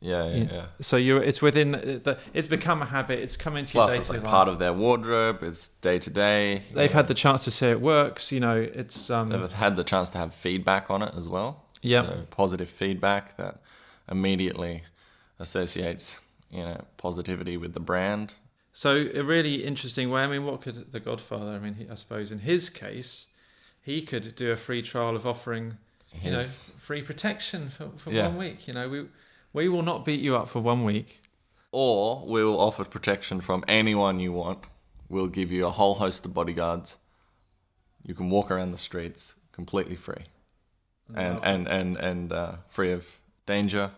Yeah. 0.02 0.26
Yeah. 0.26 0.36
Yeah. 0.36 0.48
yeah. 0.52 0.66
So 0.82 0.98
you're, 0.98 1.22
it's 1.24 1.42
within 1.42 1.72
the, 1.72 2.02
the, 2.04 2.18
it's 2.34 2.48
become 2.48 2.82
a 2.82 2.86
habit. 2.86 3.20
It's 3.20 3.38
come 3.38 3.56
into 3.56 3.78
your 3.78 3.84
Plus, 3.86 3.94
day 3.94 4.00
it's 4.00 4.08
to 4.08 4.14
like 4.14 4.24
day 4.24 4.28
part 4.28 4.48
of 4.48 4.60
their 4.60 4.74
wardrobe. 4.74 5.44
It's 5.44 5.68
day 5.82 6.00
to 6.00 6.10
day. 6.10 6.64
They've 6.74 6.92
had 6.92 7.08
the 7.08 7.14
chance 7.14 7.44
to 7.46 7.52
see 7.52 7.68
it 7.68 7.80
works. 7.82 8.32
You 8.32 8.40
know, 8.40 8.58
it's 8.58 9.10
um, 9.10 9.30
They've 9.30 9.52
had 9.52 9.76
the 9.76 9.84
chance 9.84 10.10
to 10.12 10.18
have 10.18 10.34
feedback 10.34 10.90
on 10.90 11.02
it 11.02 11.14
as 11.16 11.28
well. 11.28 11.66
Yeah, 11.84 12.04
So 12.04 12.26
positive 12.30 12.70
feedback 12.70 13.38
that 13.38 13.62
immediately 14.10 14.84
associates, 15.40 16.22
you 16.52 16.64
know, 16.64 16.84
positivity 16.98 17.58
with 17.58 17.74
the 17.74 17.80
brand. 17.80 18.34
So 18.74 19.10
a 19.16 19.24
really 19.24 19.64
interesting 19.64 20.10
way. 20.10 20.24
I 20.24 20.28
mean, 20.28 20.46
what 20.46 20.62
could 20.62 20.92
the 20.92 21.00
Godfather? 21.00 21.52
I 21.52 21.60
mean, 21.60 21.74
he, 21.76 21.90
I 21.90 21.96
suppose 21.96 22.32
in 22.32 22.40
his 22.40 22.70
case, 22.70 23.28
he 23.82 24.02
could 24.02 24.36
do 24.36 24.52
a 24.52 24.56
free 24.56 24.82
trial 24.82 25.16
of 25.16 25.26
offering, 25.26 25.78
you 26.22 26.32
know, 26.32 26.42
free 26.42 27.02
protection 27.02 27.70
for, 27.70 27.90
for 27.98 28.12
Yeah. 28.12 28.28
one 28.28 28.38
week. 28.38 28.68
You 28.68 28.74
know, 28.76 28.88
we 28.88 29.06
we 29.54 29.68
will 29.70 29.82
not 29.84 30.06
beat 30.06 30.20
you 30.22 30.36
up 30.36 30.48
for 30.48 30.60
one 30.60 30.84
week. 30.84 31.22
Or 31.72 32.24
we'll 32.26 32.60
offer 32.60 32.84
protection 32.84 33.40
from 33.40 33.64
anyone 33.68 34.20
you 34.20 34.34
want. 34.34 34.60
We'll 35.08 35.28
give 35.28 35.52
you 35.52 35.66
a 35.66 35.72
whole 35.72 35.96
host 35.96 36.26
of 36.26 36.34
bodyguards. 36.34 36.98
You 38.06 38.14
can 38.14 38.30
walk 38.30 38.52
around 38.52 38.72
the 38.72 38.78
streets 38.78 39.36
completely 39.52 39.96
free, 39.96 40.24
and 41.14 41.40
and 41.44 41.68
and 41.68 41.98
and 41.98 42.34
uh, 42.34 42.52
free 42.68 42.92
of 42.92 43.20
danger. 43.46 43.92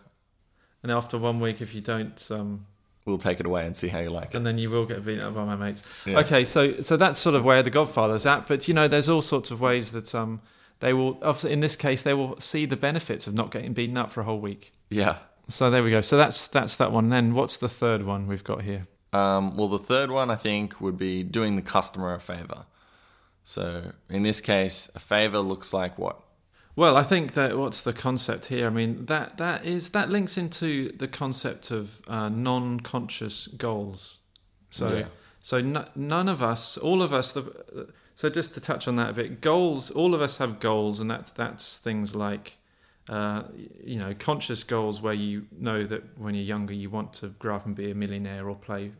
And 0.83 0.91
after 0.91 1.17
one 1.17 1.39
week, 1.39 1.62
if 1.62 1.74
you 1.74 1.81
don't, 1.81 2.27
um, 2.31 2.65
We'll 3.05 3.17
take 3.17 3.39
it 3.39 3.45
away 3.45 3.65
and 3.65 3.75
see 3.75 3.88
how 3.89 4.00
you 4.00 4.10
like 4.10 4.29
it. 4.33 4.36
and 4.38 4.45
then 4.45 4.57
you 4.57 4.69
will 4.69 4.86
get 4.86 5.05
beaten 5.05 5.24
up 5.24 5.36
by 5.36 5.43
my 5.45 5.55
mates. 5.55 5.83
Yeah. 6.05 6.19
Okay, 6.19 6.45
so 6.45 6.79
so 6.81 6.95
that's 6.98 7.19
sort 7.19 7.36
of 7.36 7.43
where 7.43 7.62
the 7.63 7.69
Godfather's 7.69 8.25
at. 8.25 8.48
But 8.48 8.67
you 8.67 8.74
know, 8.74 8.88
there's 8.88 9.10
all 9.10 9.22
sorts 9.22 9.50
of 9.51 9.60
ways 9.62 9.91
that 9.93 10.13
um, 10.13 10.41
they 10.79 10.93
will. 10.93 11.17
In 11.43 11.60
this 11.62 11.75
case, 11.75 12.01
they 12.01 12.13
will 12.13 12.39
see 12.39 12.65
the 12.65 12.77
benefits 12.77 13.25
of 13.27 13.33
not 13.33 13.51
getting 13.51 13.74
beaten 13.74 13.98
up 13.98 14.12
for 14.12 14.22
a 14.22 14.24
whole 14.25 14.39
week. 14.39 14.74
Yeah. 14.89 15.17
So 15.50 15.69
there 15.69 15.83
we 15.83 15.91
go. 15.91 16.01
So 16.01 16.17
that's 16.17 16.47
that's 16.47 16.75
that 16.77 16.91
one. 16.91 17.09
Then 17.09 17.33
what's 17.33 17.57
the 17.57 17.69
third 17.69 18.03
one 18.03 18.27
we've 18.27 18.43
got 18.43 18.62
here? 18.62 18.88
Um, 19.12 19.55
well, 19.57 19.67
the 19.67 19.77
third 19.79 20.09
one 20.09 20.31
I 20.31 20.35
think 20.35 20.81
would 20.81 20.97
be 20.97 21.21
doing 21.23 21.55
the 21.55 21.62
customer 21.62 22.13
a 22.13 22.19
favor. 22.19 22.65
So 23.43 23.91
in 24.09 24.23
this 24.23 24.41
case, 24.41 24.89
a 24.95 25.00
favor 25.00 25.39
looks 25.39 25.73
like 25.73 25.97
what? 25.97 26.19
Well, 26.75 26.97
I 26.97 27.03
think 27.03 27.33
that 27.33 27.55
what's 27.57 27.81
the 27.81 27.93
concept 27.93 28.47
here? 28.47 28.65
I 28.65 28.69
mean, 28.71 29.05
that 29.05 29.38
that 29.38 29.63
is 29.65 29.89
that 29.89 30.09
links 30.09 30.38
into 30.38 30.91
the 30.93 31.07
concept 31.07 31.69
of 31.69 32.01
uh, 32.07 32.29
non-conscious 32.29 33.47
goals. 33.47 34.19
So, 34.71 34.95
Yeah. 34.95 35.05
so 35.39 35.57
n- 35.57 35.85
none 35.95 36.27
of 36.27 36.41
us, 36.41 36.77
all 36.77 37.03
of 37.03 37.13
us. 37.13 37.33
The, 37.33 37.93
so 38.15 38.29
just 38.29 38.55
to 38.55 38.59
touch 38.59 38.88
on 38.88 38.95
that 38.95 39.12
a 39.12 39.13
bit, 39.13 39.41
goals. 39.41 39.91
All 39.91 40.15
of 40.15 40.21
us 40.21 40.38
have 40.38 40.59
goals, 40.59 41.00
and 41.00 41.12
that's 41.12 41.31
that's 41.31 41.77
things 41.77 42.15
like, 42.15 42.57
uh, 43.10 43.43
you 43.83 44.00
know, 44.00 44.13
conscious 44.17 44.63
goals 44.63 45.01
where 45.01 45.13
you 45.13 45.45
know 45.57 45.83
that 45.86 46.17
when 46.17 46.36
you're 46.36 46.43
younger 46.43 46.74
you 46.74 46.89
want 46.89 47.13
to 47.13 47.27
grow 47.27 47.55
up 47.55 47.65
and 47.65 47.75
be 47.75 47.91
a 47.91 47.95
millionaire 47.95 48.48
or 48.50 48.55
play, 48.55 48.91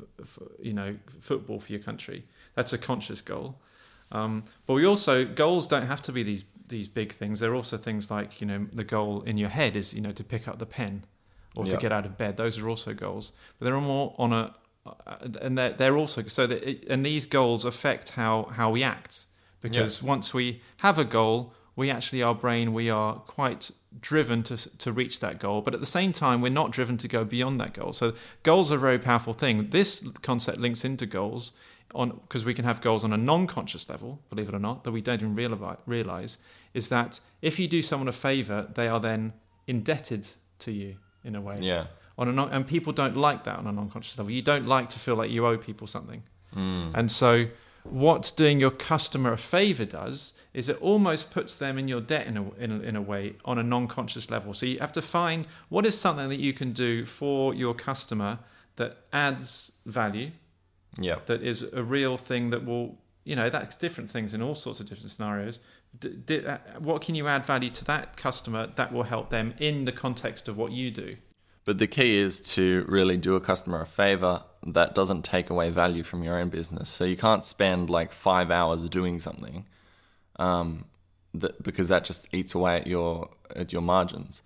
f- 0.00 0.06
f- 0.20 0.38
you 0.60 0.72
know, 0.72 0.96
football 1.20 1.60
for 1.60 1.72
your 1.72 1.80
country. 1.80 2.24
That's 2.54 2.72
a 2.72 2.78
conscious 2.78 3.20
goal. 3.20 3.60
Um, 4.10 4.44
but 4.66 4.74
we 4.74 4.84
also 4.84 5.24
goals 5.24 5.66
don't 5.66 5.86
have 5.86 6.02
to 6.02 6.12
be 6.12 6.22
these 6.22 6.44
these 6.68 6.88
big 6.88 7.12
things. 7.12 7.40
They're 7.40 7.54
also 7.54 7.76
things 7.76 8.10
like 8.10 8.40
you 8.40 8.46
know 8.46 8.66
the 8.72 8.84
goal 8.84 9.22
in 9.22 9.38
your 9.38 9.48
head 9.50 9.76
is 9.76 9.94
you 9.94 10.00
know 10.00 10.12
to 10.12 10.24
pick 10.24 10.48
up 10.48 10.58
the 10.58 10.66
pen 10.66 11.04
or 11.54 11.64
to 11.64 11.76
get 11.80 11.92
out 11.92 12.04
of 12.04 12.18
bed. 12.18 12.36
Those 12.36 12.58
are 12.58 12.68
also 12.68 12.94
goals, 12.94 13.32
but 13.58 13.66
they're 13.66 13.80
more 13.80 14.14
on 14.18 14.32
a 14.32 14.54
uh, 14.84 15.16
and 15.40 15.56
they're 15.56 15.72
they're 15.72 15.96
also 15.96 16.22
so 16.26 16.46
that 16.46 16.68
it, 16.68 16.88
and 16.88 17.06
these 17.06 17.26
goals 17.26 17.64
affect 17.64 18.10
how 18.10 18.44
how 18.44 18.70
we 18.70 18.82
act 18.82 19.26
because 19.60 20.02
once 20.02 20.34
we 20.34 20.60
have 20.78 20.98
a 20.98 21.04
goal, 21.04 21.54
we 21.74 21.90
actually 21.90 22.22
our 22.22 22.34
brain 22.34 22.72
we 22.72 22.90
are 22.90 23.14
quite 23.14 23.70
driven 24.00 24.42
to 24.42 24.56
to 24.78 24.92
reach 24.92 25.20
that 25.20 25.38
goal, 25.38 25.60
but 25.60 25.74
at 25.74 25.80
the 25.80 25.86
same 25.86 26.12
time 26.12 26.40
we're 26.40 26.50
not 26.50 26.70
driven 26.70 26.96
to 26.98 27.08
go 27.08 27.24
beyond 27.24 27.60
that 27.60 27.74
goal. 27.74 27.92
So 27.92 28.14
goals 28.42 28.70
are 28.70 28.76
a 28.76 28.78
very 28.78 28.98
powerful 28.98 29.32
thing. 29.32 29.70
This 29.70 30.06
concept 30.22 30.58
links 30.58 30.84
into 30.84 31.06
goals 31.06 31.52
on 31.94 32.10
because 32.10 32.44
we 32.44 32.54
can 32.54 32.64
have 32.64 32.80
goals 32.80 33.04
on 33.04 33.12
a 33.12 33.16
non-conscious 33.16 33.88
level, 33.88 34.20
believe 34.30 34.48
it 34.48 34.54
or 34.54 34.58
not, 34.58 34.84
that 34.84 34.92
we 34.92 35.00
don't 35.00 35.20
even 35.20 35.34
realize, 35.34 35.78
realize 35.86 36.38
is 36.74 36.88
that 36.88 37.20
if 37.42 37.58
you 37.58 37.68
do 37.68 37.82
someone 37.82 38.08
a 38.08 38.12
favor, 38.12 38.68
they 38.74 38.88
are 38.88 39.00
then 39.00 39.32
indebted 39.66 40.26
to 40.58 40.72
you 40.72 40.96
in 41.24 41.36
a 41.36 41.40
way. 41.40 41.58
Yeah. 41.60 41.86
On 42.18 42.28
a 42.28 42.32
non- 42.32 42.50
and 42.50 42.66
people 42.66 42.92
don't 42.92 43.16
like 43.16 43.44
that 43.44 43.58
on 43.58 43.66
a 43.66 43.72
non-conscious 43.72 44.18
level. 44.18 44.30
You 44.30 44.42
don't 44.42 44.66
like 44.66 44.90
to 44.90 44.98
feel 44.98 45.16
like 45.16 45.30
you 45.30 45.46
owe 45.46 45.56
people 45.56 45.86
something. 45.86 46.22
Mm. 46.54 46.92
And 46.94 47.10
so, 47.10 47.46
what 47.92 48.32
doing 48.36 48.58
your 48.60 48.70
customer 48.70 49.32
a 49.32 49.38
favor 49.38 49.84
does 49.84 50.34
is 50.54 50.68
it 50.68 50.78
almost 50.80 51.30
puts 51.30 51.54
them 51.54 51.78
in 51.78 51.88
your 51.88 52.00
debt 52.00 52.26
in 52.26 52.36
a, 52.36 52.50
in 52.54 52.70
a, 52.72 52.80
in 52.80 52.96
a 52.96 53.02
way 53.02 53.34
on 53.44 53.58
a 53.58 53.62
non-conscious 53.62 54.30
level. 54.30 54.54
So 54.54 54.66
you 54.66 54.78
have 54.78 54.92
to 54.92 55.02
find 55.02 55.46
what 55.68 55.84
is 55.86 55.98
something 55.98 56.28
that 56.28 56.40
you 56.40 56.52
can 56.52 56.72
do 56.72 57.04
for 57.04 57.54
your 57.54 57.74
customer 57.74 58.38
that 58.76 58.98
adds 59.12 59.72
value 59.86 60.30
Yeah. 60.98 61.16
that 61.26 61.42
is 61.42 61.62
a 61.72 61.82
real 61.82 62.16
thing 62.18 62.50
that 62.50 62.64
will 62.64 62.98
you 63.24 63.36
know 63.36 63.48
that's 63.50 63.76
different 63.76 64.10
things 64.10 64.34
in 64.34 64.42
all 64.42 64.54
sorts 64.54 64.80
of 64.80 64.88
different 64.88 65.10
scenarios 65.10 65.60
D- 66.00 66.16
di- 66.26 66.44
uh, 66.46 66.58
what 66.80 67.02
can 67.02 67.14
you 67.14 67.28
add 67.28 67.44
value 67.44 67.70
to 67.70 67.84
that 67.84 68.16
customer 68.16 68.66
that 68.76 68.92
will 68.92 69.04
help 69.04 69.28
them 69.30 69.54
in 69.58 69.84
the 69.84 69.92
context 69.92 70.48
of 70.48 70.56
what 70.56 70.72
you 70.72 70.90
do 70.90 71.16
But 71.64 71.78
the 71.78 71.86
key 71.86 72.16
is 72.16 72.40
to 72.56 72.84
really 72.88 73.16
do 73.16 73.34
a 73.36 73.40
customer 73.40 73.80
a 73.82 73.86
favor 73.86 74.42
that 74.66 74.94
doesn't 74.94 75.22
take 75.22 75.50
away 75.50 75.70
value 75.70 76.02
from 76.02 76.22
your 76.22 76.38
own 76.38 76.48
business. 76.48 76.88
So 76.88 77.04
you 77.04 77.16
can't 77.16 77.44
spend 77.44 77.90
like 77.90 78.12
five 78.12 78.50
hours 78.50 78.88
doing 78.88 79.20
something, 79.20 79.66
um, 80.36 80.84
that 81.34 81.62
because 81.62 81.88
that 81.88 82.04
just 82.04 82.28
eats 82.32 82.54
away 82.54 82.76
at 82.76 82.86
your 82.86 83.30
at 83.56 83.72
your 83.72 83.82
margins 83.82 84.42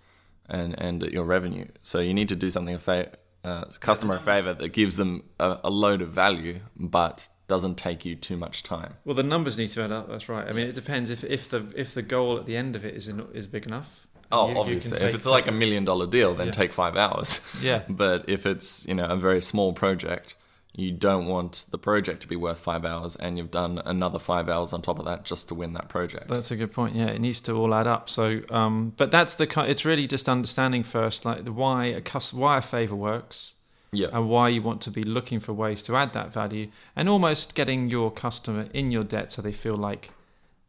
and 0.49 0.79
and 0.79 1.03
at 1.03 1.11
your 1.11 1.23
revenue. 1.23 1.67
So 1.81 1.99
you 1.99 2.13
need 2.13 2.29
to 2.29 2.35
do 2.35 2.49
something 2.49 2.75
a 2.75 2.79
fa- 2.79 3.11
uh, 3.43 3.65
customer 3.79 4.15
a 4.15 4.19
favor 4.19 4.53
that 4.53 4.69
gives 4.69 4.97
them 4.97 5.23
a, 5.39 5.59
a 5.65 5.69
load 5.69 6.01
of 6.01 6.09
value, 6.09 6.59
but 6.75 7.29
doesn't 7.47 7.77
take 7.77 8.03
you 8.03 8.15
too 8.15 8.35
much 8.35 8.61
time. 8.61 8.95
Well, 9.05 9.15
the 9.15 9.23
numbers 9.23 9.57
need 9.57 9.69
to 9.69 9.83
add 9.83 9.91
up. 9.91 10.09
That's 10.09 10.27
right. 10.27 10.47
I 10.47 10.51
mean, 10.51 10.67
it 10.67 10.75
depends 10.75 11.09
if, 11.09 11.23
if 11.23 11.49
the 11.49 11.71
if 11.75 11.93
the 11.93 12.01
goal 12.01 12.37
at 12.37 12.45
the 12.45 12.57
end 12.57 12.75
of 12.75 12.83
it 12.83 12.93
is 12.95 13.07
in, 13.07 13.25
is 13.33 13.47
big 13.47 13.65
enough. 13.65 14.06
Oh, 14.31 14.47
you- 14.47 14.53
you 14.53 14.59
obviously. 14.59 14.97
can 14.97 15.07
If 15.07 15.15
it's 15.15 15.25
like 15.25 15.47
a 15.47 15.51
million 15.51 15.85
dollar 15.85 16.07
deal, 16.07 16.33
then 16.33 16.47
Yeah. 16.47 16.51
take 16.51 16.73
five 16.73 16.95
hours. 16.97 17.39
Yeah. 17.61 17.81
But 17.89 18.25
if 18.27 18.45
it's 18.45 18.85
you 18.87 18.93
know 18.95 19.05
a 19.05 19.15
very 19.15 19.41
small 19.41 19.73
project, 19.73 20.35
you 20.73 20.91
don't 20.91 21.25
want 21.25 21.65
the 21.71 21.77
project 21.77 22.21
to 22.21 22.27
be 22.27 22.35
worth 22.35 22.59
five 22.59 22.85
hours, 22.85 23.15
and 23.15 23.37
you've 23.37 23.49
done 23.51 23.81
another 23.85 24.19
five 24.19 24.47
hours 24.47 24.73
on 24.73 24.81
top 24.81 24.99
of 24.99 25.05
that 25.05 25.23
just 25.25 25.47
to 25.47 25.55
win 25.55 25.73
that 25.73 25.89
project. 25.89 26.27
That's 26.27 26.51
a 26.51 26.55
good 26.55 26.71
point. 26.71 26.95
Yeah, 26.95 27.07
it 27.07 27.19
needs 27.19 27.39
to 27.41 27.53
all 27.53 27.73
add 27.73 27.87
up. 27.87 28.09
So, 28.09 28.41
um, 28.51 28.93
but 28.97 29.09
that's 29.09 29.33
the 29.35 29.47
it's 29.67 29.85
really 29.85 30.05
just 30.07 30.29
understanding 30.29 30.83
first, 30.83 31.25
like 31.25 31.45
the 31.45 31.51
why 31.51 31.85
a 31.85 32.01
why 32.31 32.57
a 32.57 32.61
favor 32.61 32.95
works, 32.95 33.55
yeah. 33.91 34.07
and 34.13 34.29
why 34.29 34.49
you 34.49 34.61
want 34.61 34.81
to 34.81 34.91
be 34.91 35.03
looking 35.03 35.39
for 35.39 35.53
ways 35.53 35.81
to 35.83 35.95
add 35.95 36.13
that 36.13 36.31
value, 36.31 36.67
and 36.95 37.09
almost 37.09 37.55
getting 37.55 37.89
your 37.89 38.11
customer 38.11 38.67
in 38.73 38.91
your 38.91 39.03
debt 39.03 39.31
so 39.31 39.41
they 39.41 39.51
feel 39.53 39.75
like 39.77 40.11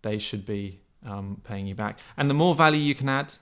they 0.02 0.18
should 0.18 0.46
be 0.46 0.78
um, 1.06 1.40
paying 1.44 1.66
you 1.66 1.74
back. 1.74 1.98
And 2.16 2.30
the 2.30 2.34
more 2.34 2.54
value 2.54 2.80
you 2.80 2.94
can 2.94 3.08
add, 3.10 3.34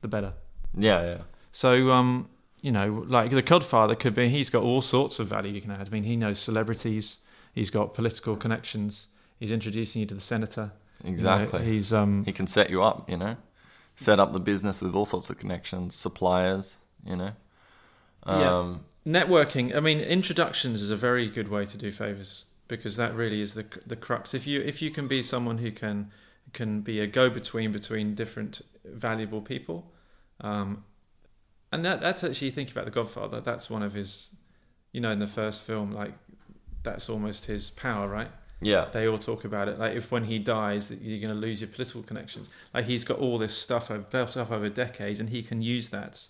the 0.00 0.08
better. 0.08 0.32
yeah. 0.76 1.02
Yeah. 1.02 1.18
So, 1.52 1.90
um, 1.90 2.28
you 2.62 2.70
know, 2.70 3.04
like 3.08 3.30
the 3.30 3.42
Godfather 3.42 3.94
could 3.96 4.14
be, 4.14 4.28
he's 4.28 4.50
got 4.50 4.62
all 4.62 4.80
sorts 4.82 5.18
of 5.18 5.26
value 5.28 5.52
you 5.52 5.60
can 5.60 5.70
add. 5.72 5.88
I 5.88 5.90
mean, 5.90 6.04
he 6.04 6.14
knows 6.16 6.38
celebrities, 6.38 7.18
he's 7.54 7.70
got 7.70 7.94
political 7.94 8.36
connections, 8.36 9.08
he's 9.40 9.50
introducing 9.50 10.00
you 10.00 10.06
to 10.06 10.14
the 10.14 10.20
senator. 10.20 10.70
You 11.02 11.10
know, 11.10 11.14
Exactly. 11.14 11.64
he's 11.64 11.92
um, 11.92 12.24
he 12.24 12.32
can 12.32 12.46
set 12.46 12.68
you 12.70 12.82
up. 12.82 13.08
You 13.10 13.16
know, 13.16 13.36
set 13.96 14.20
up 14.20 14.32
the 14.32 14.40
business 14.40 14.82
with 14.82 14.94
all 14.94 15.06
sorts 15.06 15.30
of 15.30 15.38
connections, 15.38 15.94
suppliers. 15.94 16.78
You 17.04 17.16
know. 17.16 17.32
Yeah. 18.26 18.58
Um, 18.58 18.84
networking. 19.06 19.74
I 19.74 19.80
mean, 19.80 19.98
introductions 20.00 20.82
is 20.82 20.90
a 20.90 20.96
very 20.96 21.28
good 21.28 21.48
way 21.48 21.64
to 21.66 21.78
do 21.78 21.90
favors 21.90 22.44
because 22.68 22.96
that 22.96 23.14
really 23.14 23.40
is 23.40 23.54
the 23.54 23.64
the 23.86 23.96
crux. 23.96 24.34
If 24.34 24.46
you 24.46 24.60
if 24.60 24.82
you 24.82 24.90
can 24.90 25.08
be 25.08 25.22
someone 25.22 25.58
who 25.58 25.70
can 25.72 26.10
can 26.52 26.80
be 26.80 27.00
a 27.00 27.06
go 27.06 27.30
between 27.30 27.72
between 27.72 28.14
different 28.14 28.62
valuable 28.84 29.40
people, 29.40 29.92
um, 30.40 30.84
and 31.72 31.84
that 31.84 32.00
that's 32.00 32.24
actually 32.24 32.46
you 32.48 32.52
think 32.52 32.70
about 32.70 32.84
the 32.84 32.90
Godfather. 32.90 33.40
That's 33.40 33.70
one 33.70 33.82
of 33.82 33.94
his, 33.94 34.36
you 34.92 35.00
know, 35.00 35.10
in 35.10 35.18
the 35.18 35.26
first 35.26 35.62
film, 35.62 35.92
like 35.92 36.14
that's 36.82 37.08
almost 37.08 37.46
his 37.46 37.70
power, 37.70 38.08
right? 38.08 38.30
yeah. 38.60 38.86
They 38.92 39.06
all 39.08 39.18
talk 39.18 39.44
about 39.44 39.68
it. 39.68 39.78
Like 39.78 39.96
if 39.96 40.10
when 40.10 40.24
he 40.24 40.38
dies, 40.38 40.88
that 40.88 41.00
you're 41.00 41.18
going 41.24 41.34
to 41.34 41.40
lose 41.40 41.60
your 41.60 41.68
political 41.68 42.02
connections. 42.02 42.48
Like 42.74 42.84
he's 42.84 43.04
got 43.04 43.18
all 43.18 43.38
this 43.38 43.56
stuff 43.56 43.90
over- 43.90 44.00
built 44.00 44.36
up 44.36 44.50
over 44.50 44.68
decades, 44.68 45.20
and 45.20 45.30
he 45.30 45.42
can 45.42 45.62
use 45.62 45.88
that 45.90 46.28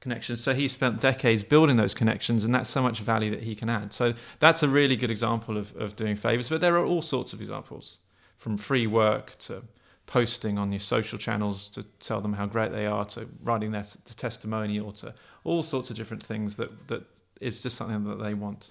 connections. 0.00 0.42
So 0.42 0.54
he 0.54 0.68
spent 0.68 1.00
decades 1.00 1.42
building 1.42 1.76
those 1.76 1.94
connections, 1.94 2.44
and 2.44 2.54
that's 2.54 2.70
so 2.70 2.82
much 2.82 3.00
value 3.00 3.30
that 3.30 3.42
he 3.42 3.54
can 3.54 3.68
add. 3.68 3.92
So 3.92 4.14
that's 4.38 4.62
a 4.62 4.68
really 4.68 4.96
good 4.96 5.10
example 5.10 5.56
of, 5.56 5.74
of 5.76 5.96
doing 5.96 6.16
favors. 6.16 6.48
But 6.48 6.60
there 6.60 6.76
are 6.76 6.84
all 6.84 7.02
sorts 7.02 7.32
of 7.32 7.40
examples, 7.40 7.98
from 8.38 8.56
free 8.56 8.86
work 8.86 9.36
to 9.38 9.62
posting 10.06 10.56
on 10.56 10.70
your 10.72 10.80
social 10.80 11.18
channels 11.18 11.68
to 11.70 11.82
tell 11.98 12.20
them 12.20 12.32
how 12.34 12.46
great 12.46 12.72
they 12.72 12.86
are, 12.86 13.04
to 13.04 13.28
writing 13.42 13.72
their 13.72 13.82
t- 13.82 14.14
testimonial, 14.16 14.92
to 14.92 15.12
all 15.44 15.62
sorts 15.62 15.90
of 15.90 15.96
different 15.96 16.22
things 16.22 16.56
that 16.56 16.88
that 16.88 17.02
is 17.40 17.62
just 17.62 17.76
something 17.76 18.04
that 18.04 18.22
they 18.22 18.34
want. 18.34 18.70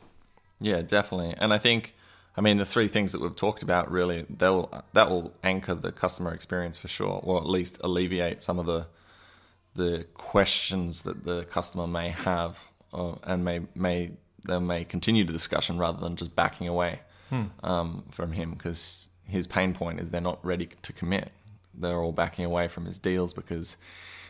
Yeah, 0.60 0.82
definitely. 0.82 1.36
And 1.38 1.54
I 1.54 1.58
think, 1.58 1.94
I 2.38 2.42
mean, 2.42 2.58
the 2.58 2.66
three 2.66 2.88
things 2.88 3.12
that 3.12 3.22
we've 3.22 3.36
talked 3.36 3.62
about 3.64 3.92
really, 3.92 4.26
they'll 4.30 4.84
that 4.94 5.10
will 5.10 5.34
anchor 5.44 5.76
the 5.76 5.92
customer 5.92 6.34
experience 6.34 6.78
for 6.78 6.88
sure, 6.88 7.20
or 7.24 7.38
at 7.38 7.48
least 7.48 7.80
alleviate 7.84 8.42
some 8.44 8.60
of 8.60 8.66
the 8.66 8.88
the 9.74 10.06
questions 10.14 11.02
that 11.02 11.26
the 11.26 11.44
customer 11.44 11.86
may 11.86 12.10
have, 12.10 12.70
or, 12.94 13.20
and 13.24 13.44
may 13.44 13.62
may 13.76 14.12
they 14.46 14.60
may 14.60 14.86
continue 14.86 15.26
the 15.26 15.34
discussion 15.34 15.78
rather 15.78 16.00
than 16.00 16.16
just 16.16 16.36
backing 16.36 16.68
away 16.68 17.00
um, 17.64 18.06
from 18.12 18.32
him 18.32 18.52
because 18.52 19.10
his 19.28 19.48
pain 19.48 19.74
point 19.74 20.00
is 20.00 20.12
they're 20.12 20.22
not 20.22 20.44
ready 20.46 20.70
to 20.82 20.94
commit. 20.94 21.32
They're 21.74 22.00
all 22.02 22.12
backing 22.12 22.46
away 22.46 22.68
from 22.68 22.86
his 22.86 23.00
deals 23.00 23.34
because, 23.34 23.78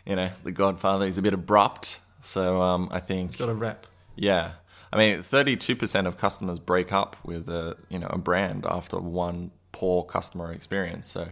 you 0.06 0.16
know, 0.16 0.30
the 0.44 0.52
Godfather 0.52 1.06
is 1.06 1.18
a 1.18 1.22
bit 1.22 1.34
abrupt. 1.34 2.00
So 2.22 2.62
um, 2.62 2.90
I 2.92 3.00
think 3.00 3.30
It's 3.30 3.38
got 3.38 3.50
a 3.50 3.54
rep. 3.54 3.88
yeah. 4.16 4.54
I 4.94 4.98
mean, 4.98 5.20
32% 5.20 6.08
of 6.08 6.18
customers 6.18 6.58
break 6.60 6.94
up 6.94 7.18
with 7.26 7.50
a, 7.50 7.76
you 7.90 8.00
know, 8.00 8.08
a 8.10 8.18
brand 8.18 8.66
after 8.66 8.98
one 8.98 9.52
poor 9.74 10.04
customer 10.04 10.54
experience. 10.54 11.08
So 11.08 11.30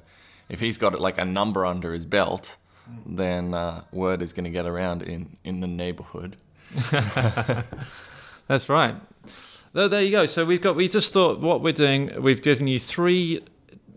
if 0.50 0.60
he's 0.60 0.78
got 0.78 1.00
like 1.00 1.18
a 1.18 1.24
number 1.24 1.66
under 1.66 1.94
his 1.94 2.06
belt, 2.06 2.58
then 3.06 3.54
uh, 3.54 3.84
word 3.94 4.22
is 4.22 4.34
going 4.34 4.44
to 4.44 4.50
get 4.50 4.66
around 4.66 5.02
in, 5.02 5.38
in 5.46 5.62
the 5.62 5.68
neighborhood. 5.68 6.36
That's 8.48 8.68
right. 8.70 8.96
There, 9.74 9.88
there 9.88 10.02
you 10.02 10.12
go. 10.12 10.26
So 10.26 10.46
we've 10.46 10.62
got. 10.62 10.76
We 10.76 10.88
just 10.88 11.14
thought 11.14 11.40
what 11.40 11.62
we're 11.62 11.74
doing. 11.74 12.22
We've 12.22 12.42
given 12.42 12.68
you 12.68 12.80
three 12.80 13.42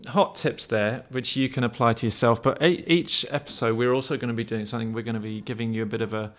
hot 0.09 0.35
tips 0.35 0.65
there, 0.65 1.05
which 1.09 1.35
you 1.35 1.49
can 1.49 1.63
apply 1.63 1.93
to 1.93 2.05
yourself. 2.05 2.41
But 2.41 2.61
each 2.61 3.25
episode, 3.29 3.77
we're 3.77 3.93
also 3.93 4.17
going 4.17 4.29
to 4.29 4.33
be 4.33 4.43
doing 4.43 4.65
something. 4.65 4.93
We're 4.93 5.03
going 5.03 5.15
to 5.15 5.21
be 5.21 5.41
giving 5.41 5.73
you 5.73 5.83
a 5.83 5.87
bit 5.87 6.01
of 6.01 6.13
a 6.13 6.33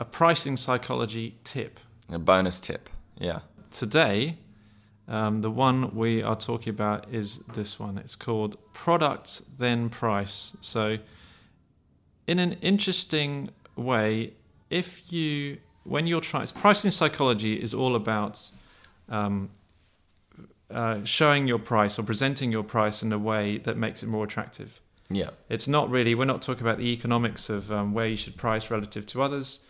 a 0.00 0.04
pricing 0.04 0.56
psychology 0.56 1.36
tip. 1.44 1.78
A 2.10 2.18
bonus 2.18 2.60
tip. 2.60 2.90
Yeah. 3.18 3.40
Today, 3.70 4.38
um, 5.08 5.40
the 5.40 5.50
one 5.50 5.94
we 5.94 6.22
are 6.22 6.34
talking 6.34 6.70
about 6.70 7.06
is 7.12 7.38
this 7.54 7.78
one. 7.78 7.98
It's 7.98 8.16
called 8.16 8.56
product 8.72 9.58
then 9.58 9.88
price. 9.88 10.56
So, 10.60 10.98
in 12.26 12.38
an 12.38 12.54
interesting 12.54 13.50
way, 13.76 14.32
if 14.70 15.12
you 15.12 15.58
when 15.84 16.06
you're 16.06 16.22
trying 16.22 16.46
pricing 16.48 16.90
psychology 16.90 17.54
is 17.54 17.74
all 17.74 17.94
about 17.94 18.50
um, 19.10 19.50
uh, 20.70 21.04
showing 21.04 21.46
your 21.46 21.58
price 21.58 21.98
or 21.98 22.02
presenting 22.02 22.50
your 22.50 22.62
price 22.62 23.02
in 23.02 23.12
a 23.12 23.18
way 23.18 23.58
that 23.58 23.76
makes 23.76 24.02
it 24.02 24.06
more 24.06 24.24
attractive. 24.24 24.80
Yeah. 25.10 25.30
It's 25.48 25.68
not 25.68 25.90
really, 25.90 26.14
we're 26.14 26.24
not 26.24 26.42
talking 26.42 26.62
about 26.62 26.78
the 26.78 26.90
economics 26.92 27.50
of 27.50 27.70
um, 27.70 27.92
where 27.92 28.06
you 28.06 28.16
should 28.16 28.36
price 28.36 28.70
relative 28.70 29.06
to 29.06 29.22
others, 29.22 29.64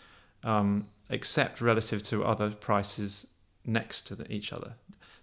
um, 0.44 0.86
except 1.10 1.60
relative 1.60 2.02
to 2.04 2.24
other 2.24 2.50
prices 2.50 3.26
next 3.64 4.02
to 4.02 4.14
the, 4.14 4.32
each 4.32 4.52
other. 4.52 4.74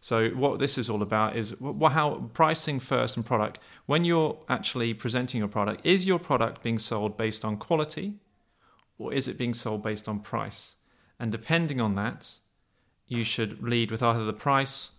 So, 0.03 0.29
what 0.29 0.59
this 0.59 0.79
is 0.79 0.89
all 0.89 1.03
about 1.03 1.35
is 1.35 1.55
wh- 1.61 1.91
how 1.91 2.29
pricing 2.33 2.79
first 2.79 3.15
and 3.17 3.25
product. 3.25 3.59
When 3.85 4.03
you're 4.03 4.39
actually 4.49 4.95
presenting 4.95 5.39
your 5.39 5.47
product, 5.47 5.85
is 5.85 6.07
your 6.07 6.17
product 6.17 6.63
being 6.63 6.79
sold 6.79 7.17
based 7.17 7.45
on 7.45 7.57
quality 7.57 8.15
or 8.97 9.13
is 9.13 9.27
it 9.27 9.37
being 9.37 9.53
sold 9.53 9.83
based 9.83 10.09
on 10.09 10.19
price? 10.19 10.75
And 11.19 11.31
depending 11.31 11.79
on 11.79 11.95
that, 11.95 12.39
you 13.07 13.23
should 13.23 13.61
lead 13.61 13.91
with 13.91 14.01
either 14.01 14.25
the 14.25 14.33
price 14.33 14.91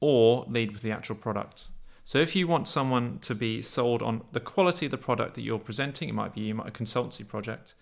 or 0.00 0.44
lead 0.48 0.72
with 0.72 0.82
the 0.82 0.90
actual 0.90 1.16
product. 1.16 1.68
So 2.04 2.18
if 2.18 2.34
you 2.34 2.48
want 2.48 2.66
someone 2.66 3.18
to 3.20 3.34
be 3.34 3.62
sold 3.62 4.02
on 4.02 4.22
the 4.32 4.40
quality 4.40 4.86
of 4.86 4.90
the 4.90 4.98
product 4.98 5.34
that 5.34 5.42
you're 5.42 5.58
presenting, 5.58 6.08
it 6.08 6.14
might 6.14 6.34
be 6.34 6.50
a 6.50 6.54
consultancy 6.54 7.26
project. 7.26 7.74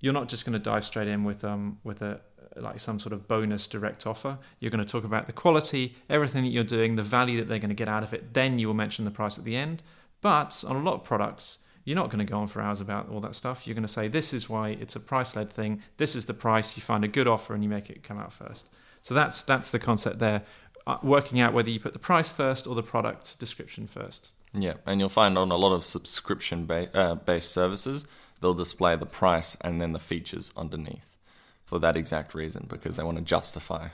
You're 0.00 0.12
not 0.12 0.28
just 0.28 0.44
going 0.44 0.54
to 0.54 0.58
dive 0.58 0.84
straight 0.84 1.08
in 1.08 1.24
with 1.24 1.44
um 1.44 1.78
with 1.84 2.02
a 2.02 2.20
like 2.56 2.78
some 2.78 2.98
sort 2.98 3.12
of 3.12 3.26
bonus 3.26 3.66
direct 3.66 4.06
offer. 4.06 4.38
You're 4.60 4.70
going 4.70 4.84
to 4.84 4.90
talk 4.90 5.04
about 5.04 5.26
the 5.26 5.32
quality, 5.32 5.96
everything 6.08 6.44
that 6.44 6.50
you're 6.50 6.64
doing, 6.64 6.94
the 6.94 7.02
value 7.02 7.38
that 7.38 7.48
they're 7.48 7.58
going 7.58 7.68
to 7.68 7.74
get 7.74 7.88
out 7.88 8.02
of 8.02 8.12
it. 8.12 8.34
Then 8.34 8.58
you 8.58 8.68
will 8.68 8.74
mention 8.74 9.04
the 9.04 9.10
price 9.10 9.38
at 9.38 9.44
the 9.44 9.56
end. 9.56 9.82
But 10.20 10.64
on 10.66 10.76
a 10.76 10.82
lot 10.82 10.94
of 10.94 11.04
products, 11.04 11.58
you're 11.84 11.96
not 11.96 12.10
going 12.10 12.24
to 12.24 12.30
go 12.30 12.38
on 12.38 12.46
for 12.46 12.62
hours 12.62 12.80
about 12.80 13.08
all 13.10 13.20
that 13.20 13.34
stuff. 13.34 13.66
You're 13.66 13.74
going 13.74 13.82
to 13.82 13.92
say 13.92 14.08
this 14.08 14.32
is 14.32 14.48
why 14.48 14.70
it's 14.70 14.96
a 14.96 15.00
price-led 15.00 15.52
thing. 15.52 15.82
This 15.96 16.16
is 16.16 16.26
the 16.26 16.34
price. 16.34 16.76
You 16.76 16.82
find 16.82 17.04
a 17.04 17.08
good 17.08 17.28
offer 17.28 17.54
and 17.54 17.62
you 17.62 17.68
make 17.68 17.90
it 17.90 18.02
come 18.02 18.18
out 18.18 18.32
first. 18.32 18.66
So 19.02 19.14
that's 19.14 19.42
that's 19.42 19.70
the 19.70 19.78
concept 19.78 20.18
there. 20.18 20.42
Uh, 20.86 20.98
working 21.02 21.40
out 21.40 21.54
whether 21.54 21.70
you 21.70 21.80
put 21.80 21.94
the 21.94 21.98
price 21.98 22.30
first 22.30 22.66
or 22.66 22.74
the 22.74 22.82
product 22.82 23.40
description 23.40 23.86
first. 23.86 24.32
Yeah. 24.52 24.74
And 24.84 25.00
you'll 25.00 25.08
find 25.08 25.38
on 25.38 25.50
a 25.50 25.56
lot 25.56 25.72
of 25.72 25.82
subscription 25.82 26.66
ba- 26.66 26.94
uh, 26.94 27.14
based 27.14 27.52
services, 27.52 28.06
they'll 28.40 28.52
display 28.52 28.94
the 28.94 29.06
price 29.06 29.56
and 29.62 29.80
then 29.80 29.92
the 29.92 29.98
features 29.98 30.52
underneath 30.56 31.16
for 31.64 31.78
that 31.78 31.96
exact 31.96 32.34
reason 32.34 32.66
because 32.68 32.96
they 32.96 33.02
want 33.02 33.16
to 33.16 33.24
justify 33.24 33.88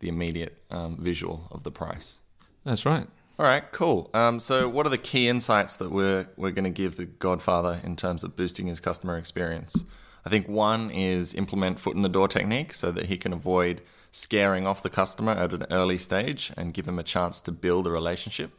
the 0.00 0.08
immediate 0.08 0.58
um, 0.70 0.96
visual 0.98 1.46
of 1.52 1.62
the 1.62 1.70
price. 1.70 2.18
That's 2.64 2.84
right. 2.84 3.06
All 3.38 3.46
right, 3.46 3.70
cool. 3.72 4.10
Um, 4.12 4.38
so, 4.38 4.68
what 4.68 4.84
are 4.84 4.90
the 4.90 4.98
key 4.98 5.28
insights 5.28 5.76
that 5.76 5.90
we're 5.90 6.28
we're 6.36 6.50
going 6.50 6.64
to 6.64 6.70
give 6.70 6.96
the 6.96 7.06
Godfather 7.06 7.80
in 7.82 7.96
terms 7.96 8.24
of 8.24 8.36
boosting 8.36 8.66
his 8.66 8.78
customer 8.78 9.16
experience? 9.16 9.84
I 10.24 10.28
think 10.28 10.48
one 10.48 10.90
is 10.90 11.34
implement 11.34 11.80
foot 11.80 11.96
in 11.96 12.02
the 12.02 12.08
door 12.08 12.28
technique 12.28 12.74
so 12.74 12.92
that 12.92 13.06
he 13.06 13.16
can 13.16 13.32
avoid 13.32 13.80
scaring 14.12 14.66
off 14.66 14.82
the 14.82 14.90
customer 14.90 15.32
at 15.32 15.52
an 15.52 15.66
early 15.70 15.98
stage 15.98 16.52
and 16.56 16.74
give 16.74 16.86
him 16.86 16.98
a 16.98 17.02
chance 17.02 17.40
to 17.40 17.50
build 17.50 17.86
a 17.86 17.90
relationship. 17.90 18.52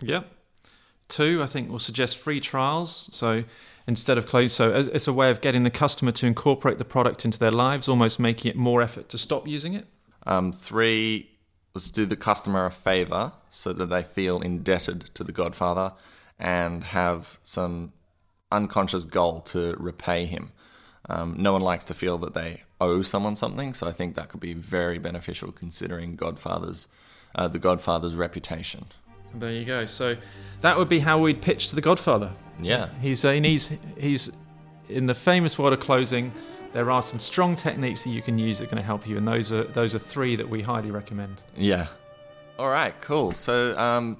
Yep. 0.00 0.26
Two, 1.08 1.42
I 1.42 1.46
think 1.46 1.68
we'll 1.68 1.80
suggest 1.80 2.16
free 2.16 2.40
trials. 2.40 3.10
So 3.12 3.44
instead 3.86 4.16
of 4.16 4.26
close, 4.26 4.52
so 4.52 4.72
it's 4.72 5.08
a 5.08 5.12
way 5.12 5.28
of 5.30 5.40
getting 5.40 5.64
the 5.64 5.70
customer 5.70 6.12
to 6.12 6.26
incorporate 6.26 6.78
the 6.78 6.84
product 6.84 7.24
into 7.24 7.38
their 7.38 7.50
lives, 7.50 7.88
almost 7.88 8.18
making 8.18 8.50
it 8.50 8.56
more 8.56 8.80
effort 8.80 9.08
to 9.10 9.18
stop 9.18 9.46
using 9.46 9.74
it. 9.74 9.86
Um, 10.24 10.52
three 10.52 11.28
was 11.74 11.90
do 11.90 12.06
the 12.06 12.16
customer 12.16 12.64
a 12.64 12.70
favor 12.70 13.32
so 13.50 13.72
that 13.72 13.86
they 13.86 14.04
feel 14.04 14.40
indebted 14.40 15.10
to 15.14 15.24
the 15.24 15.32
Godfather 15.32 15.92
and 16.38 16.84
have 16.84 17.38
some 17.42 17.92
unconscious 18.52 19.04
goal 19.04 19.40
to 19.40 19.74
repay 19.78 20.26
him. 20.26 20.52
Um, 21.08 21.34
no 21.38 21.52
one 21.52 21.62
likes 21.62 21.84
to 21.86 21.94
feel 21.94 22.18
that 22.18 22.34
they 22.34 22.62
owe 22.88 23.02
someone 23.02 23.36
something, 23.36 23.74
so 23.74 23.86
I 23.88 23.92
think 23.92 24.14
that 24.14 24.28
could 24.28 24.40
be 24.40 24.52
very 24.54 24.98
beneficial 24.98 25.52
considering 25.52 26.16
Godfather's 26.16 26.88
uh, 27.34 27.48
the 27.48 27.58
Godfather's 27.58 28.14
reputation. 28.14 28.84
There 29.34 29.50
you 29.50 29.64
go. 29.64 29.86
So 29.86 30.16
that 30.60 30.76
would 30.76 30.88
be 30.88 30.98
how 30.98 31.18
we'd 31.18 31.40
pitch 31.40 31.68
to 31.70 31.74
the 31.74 31.80
Godfather. 31.80 32.30
Yeah, 32.60 32.88
He's 33.00 33.24
uh, 33.24 33.32
he's 33.32 33.72
he's 33.96 34.30
in 34.88 35.06
the 35.06 35.14
famous 35.14 35.58
world 35.58 35.72
of 35.72 35.80
closing. 35.80 36.32
There 36.72 36.90
are 36.90 37.02
some 37.02 37.18
strong 37.18 37.54
techniques 37.54 38.04
that 38.04 38.10
you 38.10 38.22
can 38.22 38.38
use 38.38 38.58
that 38.58 38.64
are 38.64 38.70
going 38.70 38.80
to 38.80 38.86
help 38.86 39.06
you, 39.06 39.16
and 39.16 39.26
those 39.26 39.52
are 39.52 39.64
those 39.64 39.94
are 39.94 39.98
three 39.98 40.36
that 40.36 40.48
we 40.48 40.62
highly 40.62 40.90
recommend. 40.90 41.40
yeah. 41.56 41.86
All 42.58 42.68
right, 42.68 42.94
cool. 43.00 43.32
So 43.32 43.76
um, 43.78 44.18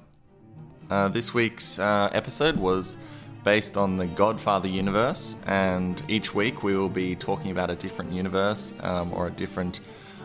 uh, 0.89 1.07
this 1.07 1.33
week's 1.33 1.79
uh, 1.79 2.09
episode 2.11 2.57
was 2.57 2.97
based 3.43 3.77
on 3.77 3.97
the 3.97 4.05
Godfather 4.05 4.67
universe, 4.67 5.35
and 5.45 6.01
each 6.07 6.33
week 6.33 6.63
we 6.63 6.77
will 6.77 6.89
be 6.89 7.15
talking 7.15 7.51
about 7.51 7.69
a 7.69 7.75
different 7.75 8.11
universe 8.11 8.73
um, 8.81 9.13
or 9.13 9.27
a 9.27 9.31
different 9.31 9.79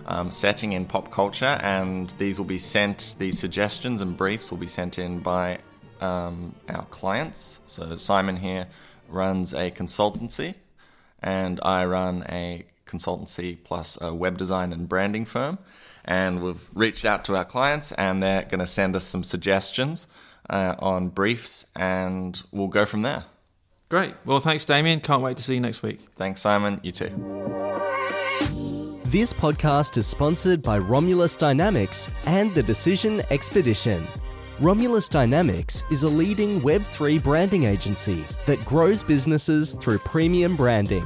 um, 0.06 0.30
setting 0.30 0.72
in 0.72 0.86
pop 0.86 1.10
culture, 1.10 1.58
and 1.62 2.10
these 2.18 2.38
will 2.38 2.46
be 2.46 2.58
sent. 2.58 3.16
These 3.18 3.38
suggestions 3.38 4.00
and 4.00 4.16
briefs 4.16 4.50
will 4.50 4.58
be 4.58 4.68
sent 4.68 4.98
in 4.98 5.20
by 5.20 5.58
um, 6.00 6.54
our 6.68 6.84
clients. 6.86 7.60
So 7.66 7.96
Simon 7.96 8.36
here 8.36 8.68
runs 9.08 9.52
a 9.52 9.70
consultancy, 9.70 10.54
and 11.22 11.60
I 11.62 11.84
run 11.84 12.24
a 12.28 12.64
consultancy 12.86 13.58
plus 13.62 14.00
a 14.00 14.14
web 14.14 14.38
design 14.38 14.72
and 14.72 14.88
branding 14.88 15.24
firm. 15.24 15.58
And 16.04 16.42
we've 16.42 16.70
reached 16.72 17.04
out 17.04 17.24
to 17.26 17.36
our 17.36 17.44
clients, 17.44 17.92
and 17.92 18.22
they're 18.22 18.44
going 18.44 18.60
to 18.60 18.66
send 18.66 18.96
us 18.96 19.04
some 19.04 19.22
suggestions 19.22 20.06
uh, 20.50 20.74
on 20.78 21.08
briefs, 21.08 21.66
and 21.76 22.42
we'll 22.52 22.68
go 22.68 22.84
from 22.84 23.02
there. 23.02 23.24
Great. 23.88 24.14
Well, 24.24 24.40
thanks, 24.40 24.64
Damien. 24.64 25.00
Can't 25.00 25.22
wait 25.22 25.36
to 25.38 25.42
see 25.42 25.54
you 25.54 25.60
next 25.60 25.82
week. 25.82 26.00
Thanks, 26.16 26.42
Simon. 26.42 26.80
You 26.82 26.92
too. 26.92 27.08
This 29.04 29.32
podcast 29.32 29.96
is 29.96 30.06
sponsored 30.06 30.62
by 30.62 30.76
Romulus 30.76 31.34
Dynamics 31.34 32.10
and 32.26 32.54
the 32.54 32.62
Decision 32.62 33.22
Expedition. 33.30 34.06
Romulus 34.60 35.08
Dynamics 35.08 35.82
is 35.90 36.02
a 36.02 36.08
leading 36.08 36.60
Web3 36.60 37.22
branding 37.22 37.64
agency 37.64 38.24
that 38.44 38.62
grows 38.66 39.02
businesses 39.02 39.74
through 39.74 39.98
premium 40.00 40.56
branding. 40.56 41.04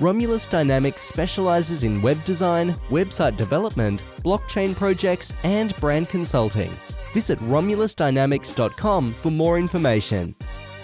Romulus 0.00 0.46
Dynamics 0.46 1.02
specializes 1.02 1.84
in 1.84 2.02
web 2.02 2.22
design, 2.24 2.72
website 2.90 3.36
development, 3.36 4.08
blockchain 4.24 4.74
projects, 4.74 5.32
and 5.44 5.76
brand 5.76 6.08
consulting. 6.08 6.72
Visit 7.16 7.38
romulusdynamics.com 7.38 9.14
for 9.14 9.30
more 9.30 9.58
information. 9.58 10.36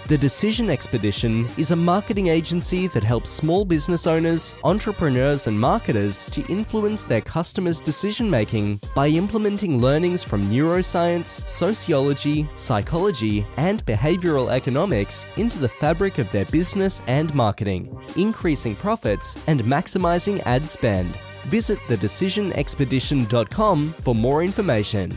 The 0.07 0.17
Decision 0.17 0.67
Expedition 0.67 1.47
is 1.57 1.69
a 1.69 1.75
marketing 1.75 2.29
agency 2.29 2.87
that 2.87 3.03
helps 3.03 3.29
small 3.29 3.65
business 3.65 4.07
owners, 4.07 4.55
entrepreneurs, 4.63 5.45
and 5.45 5.59
marketers 5.59 6.25
to 6.31 6.43
influence 6.51 7.03
their 7.03 7.21
customers' 7.21 7.79
decision 7.79 8.27
making 8.27 8.81
by 8.95 9.09
implementing 9.09 9.79
learnings 9.79 10.23
from 10.23 10.49
neuroscience, 10.49 11.47
sociology, 11.47 12.49
psychology, 12.55 13.45
and 13.57 13.85
behavioral 13.85 14.49
economics 14.49 15.27
into 15.37 15.59
the 15.59 15.69
fabric 15.69 16.17
of 16.17 16.31
their 16.31 16.45
business 16.45 17.03
and 17.05 17.31
marketing, 17.35 17.95
increasing 18.15 18.73
profits 18.73 19.37
and 19.45 19.61
maximizing 19.65 20.41
ad 20.47 20.67
spend. 20.67 21.15
Visit 21.45 21.77
thedecisionexpedition.com 21.89 23.93
for 24.01 24.15
more 24.15 24.41
information. 24.41 25.11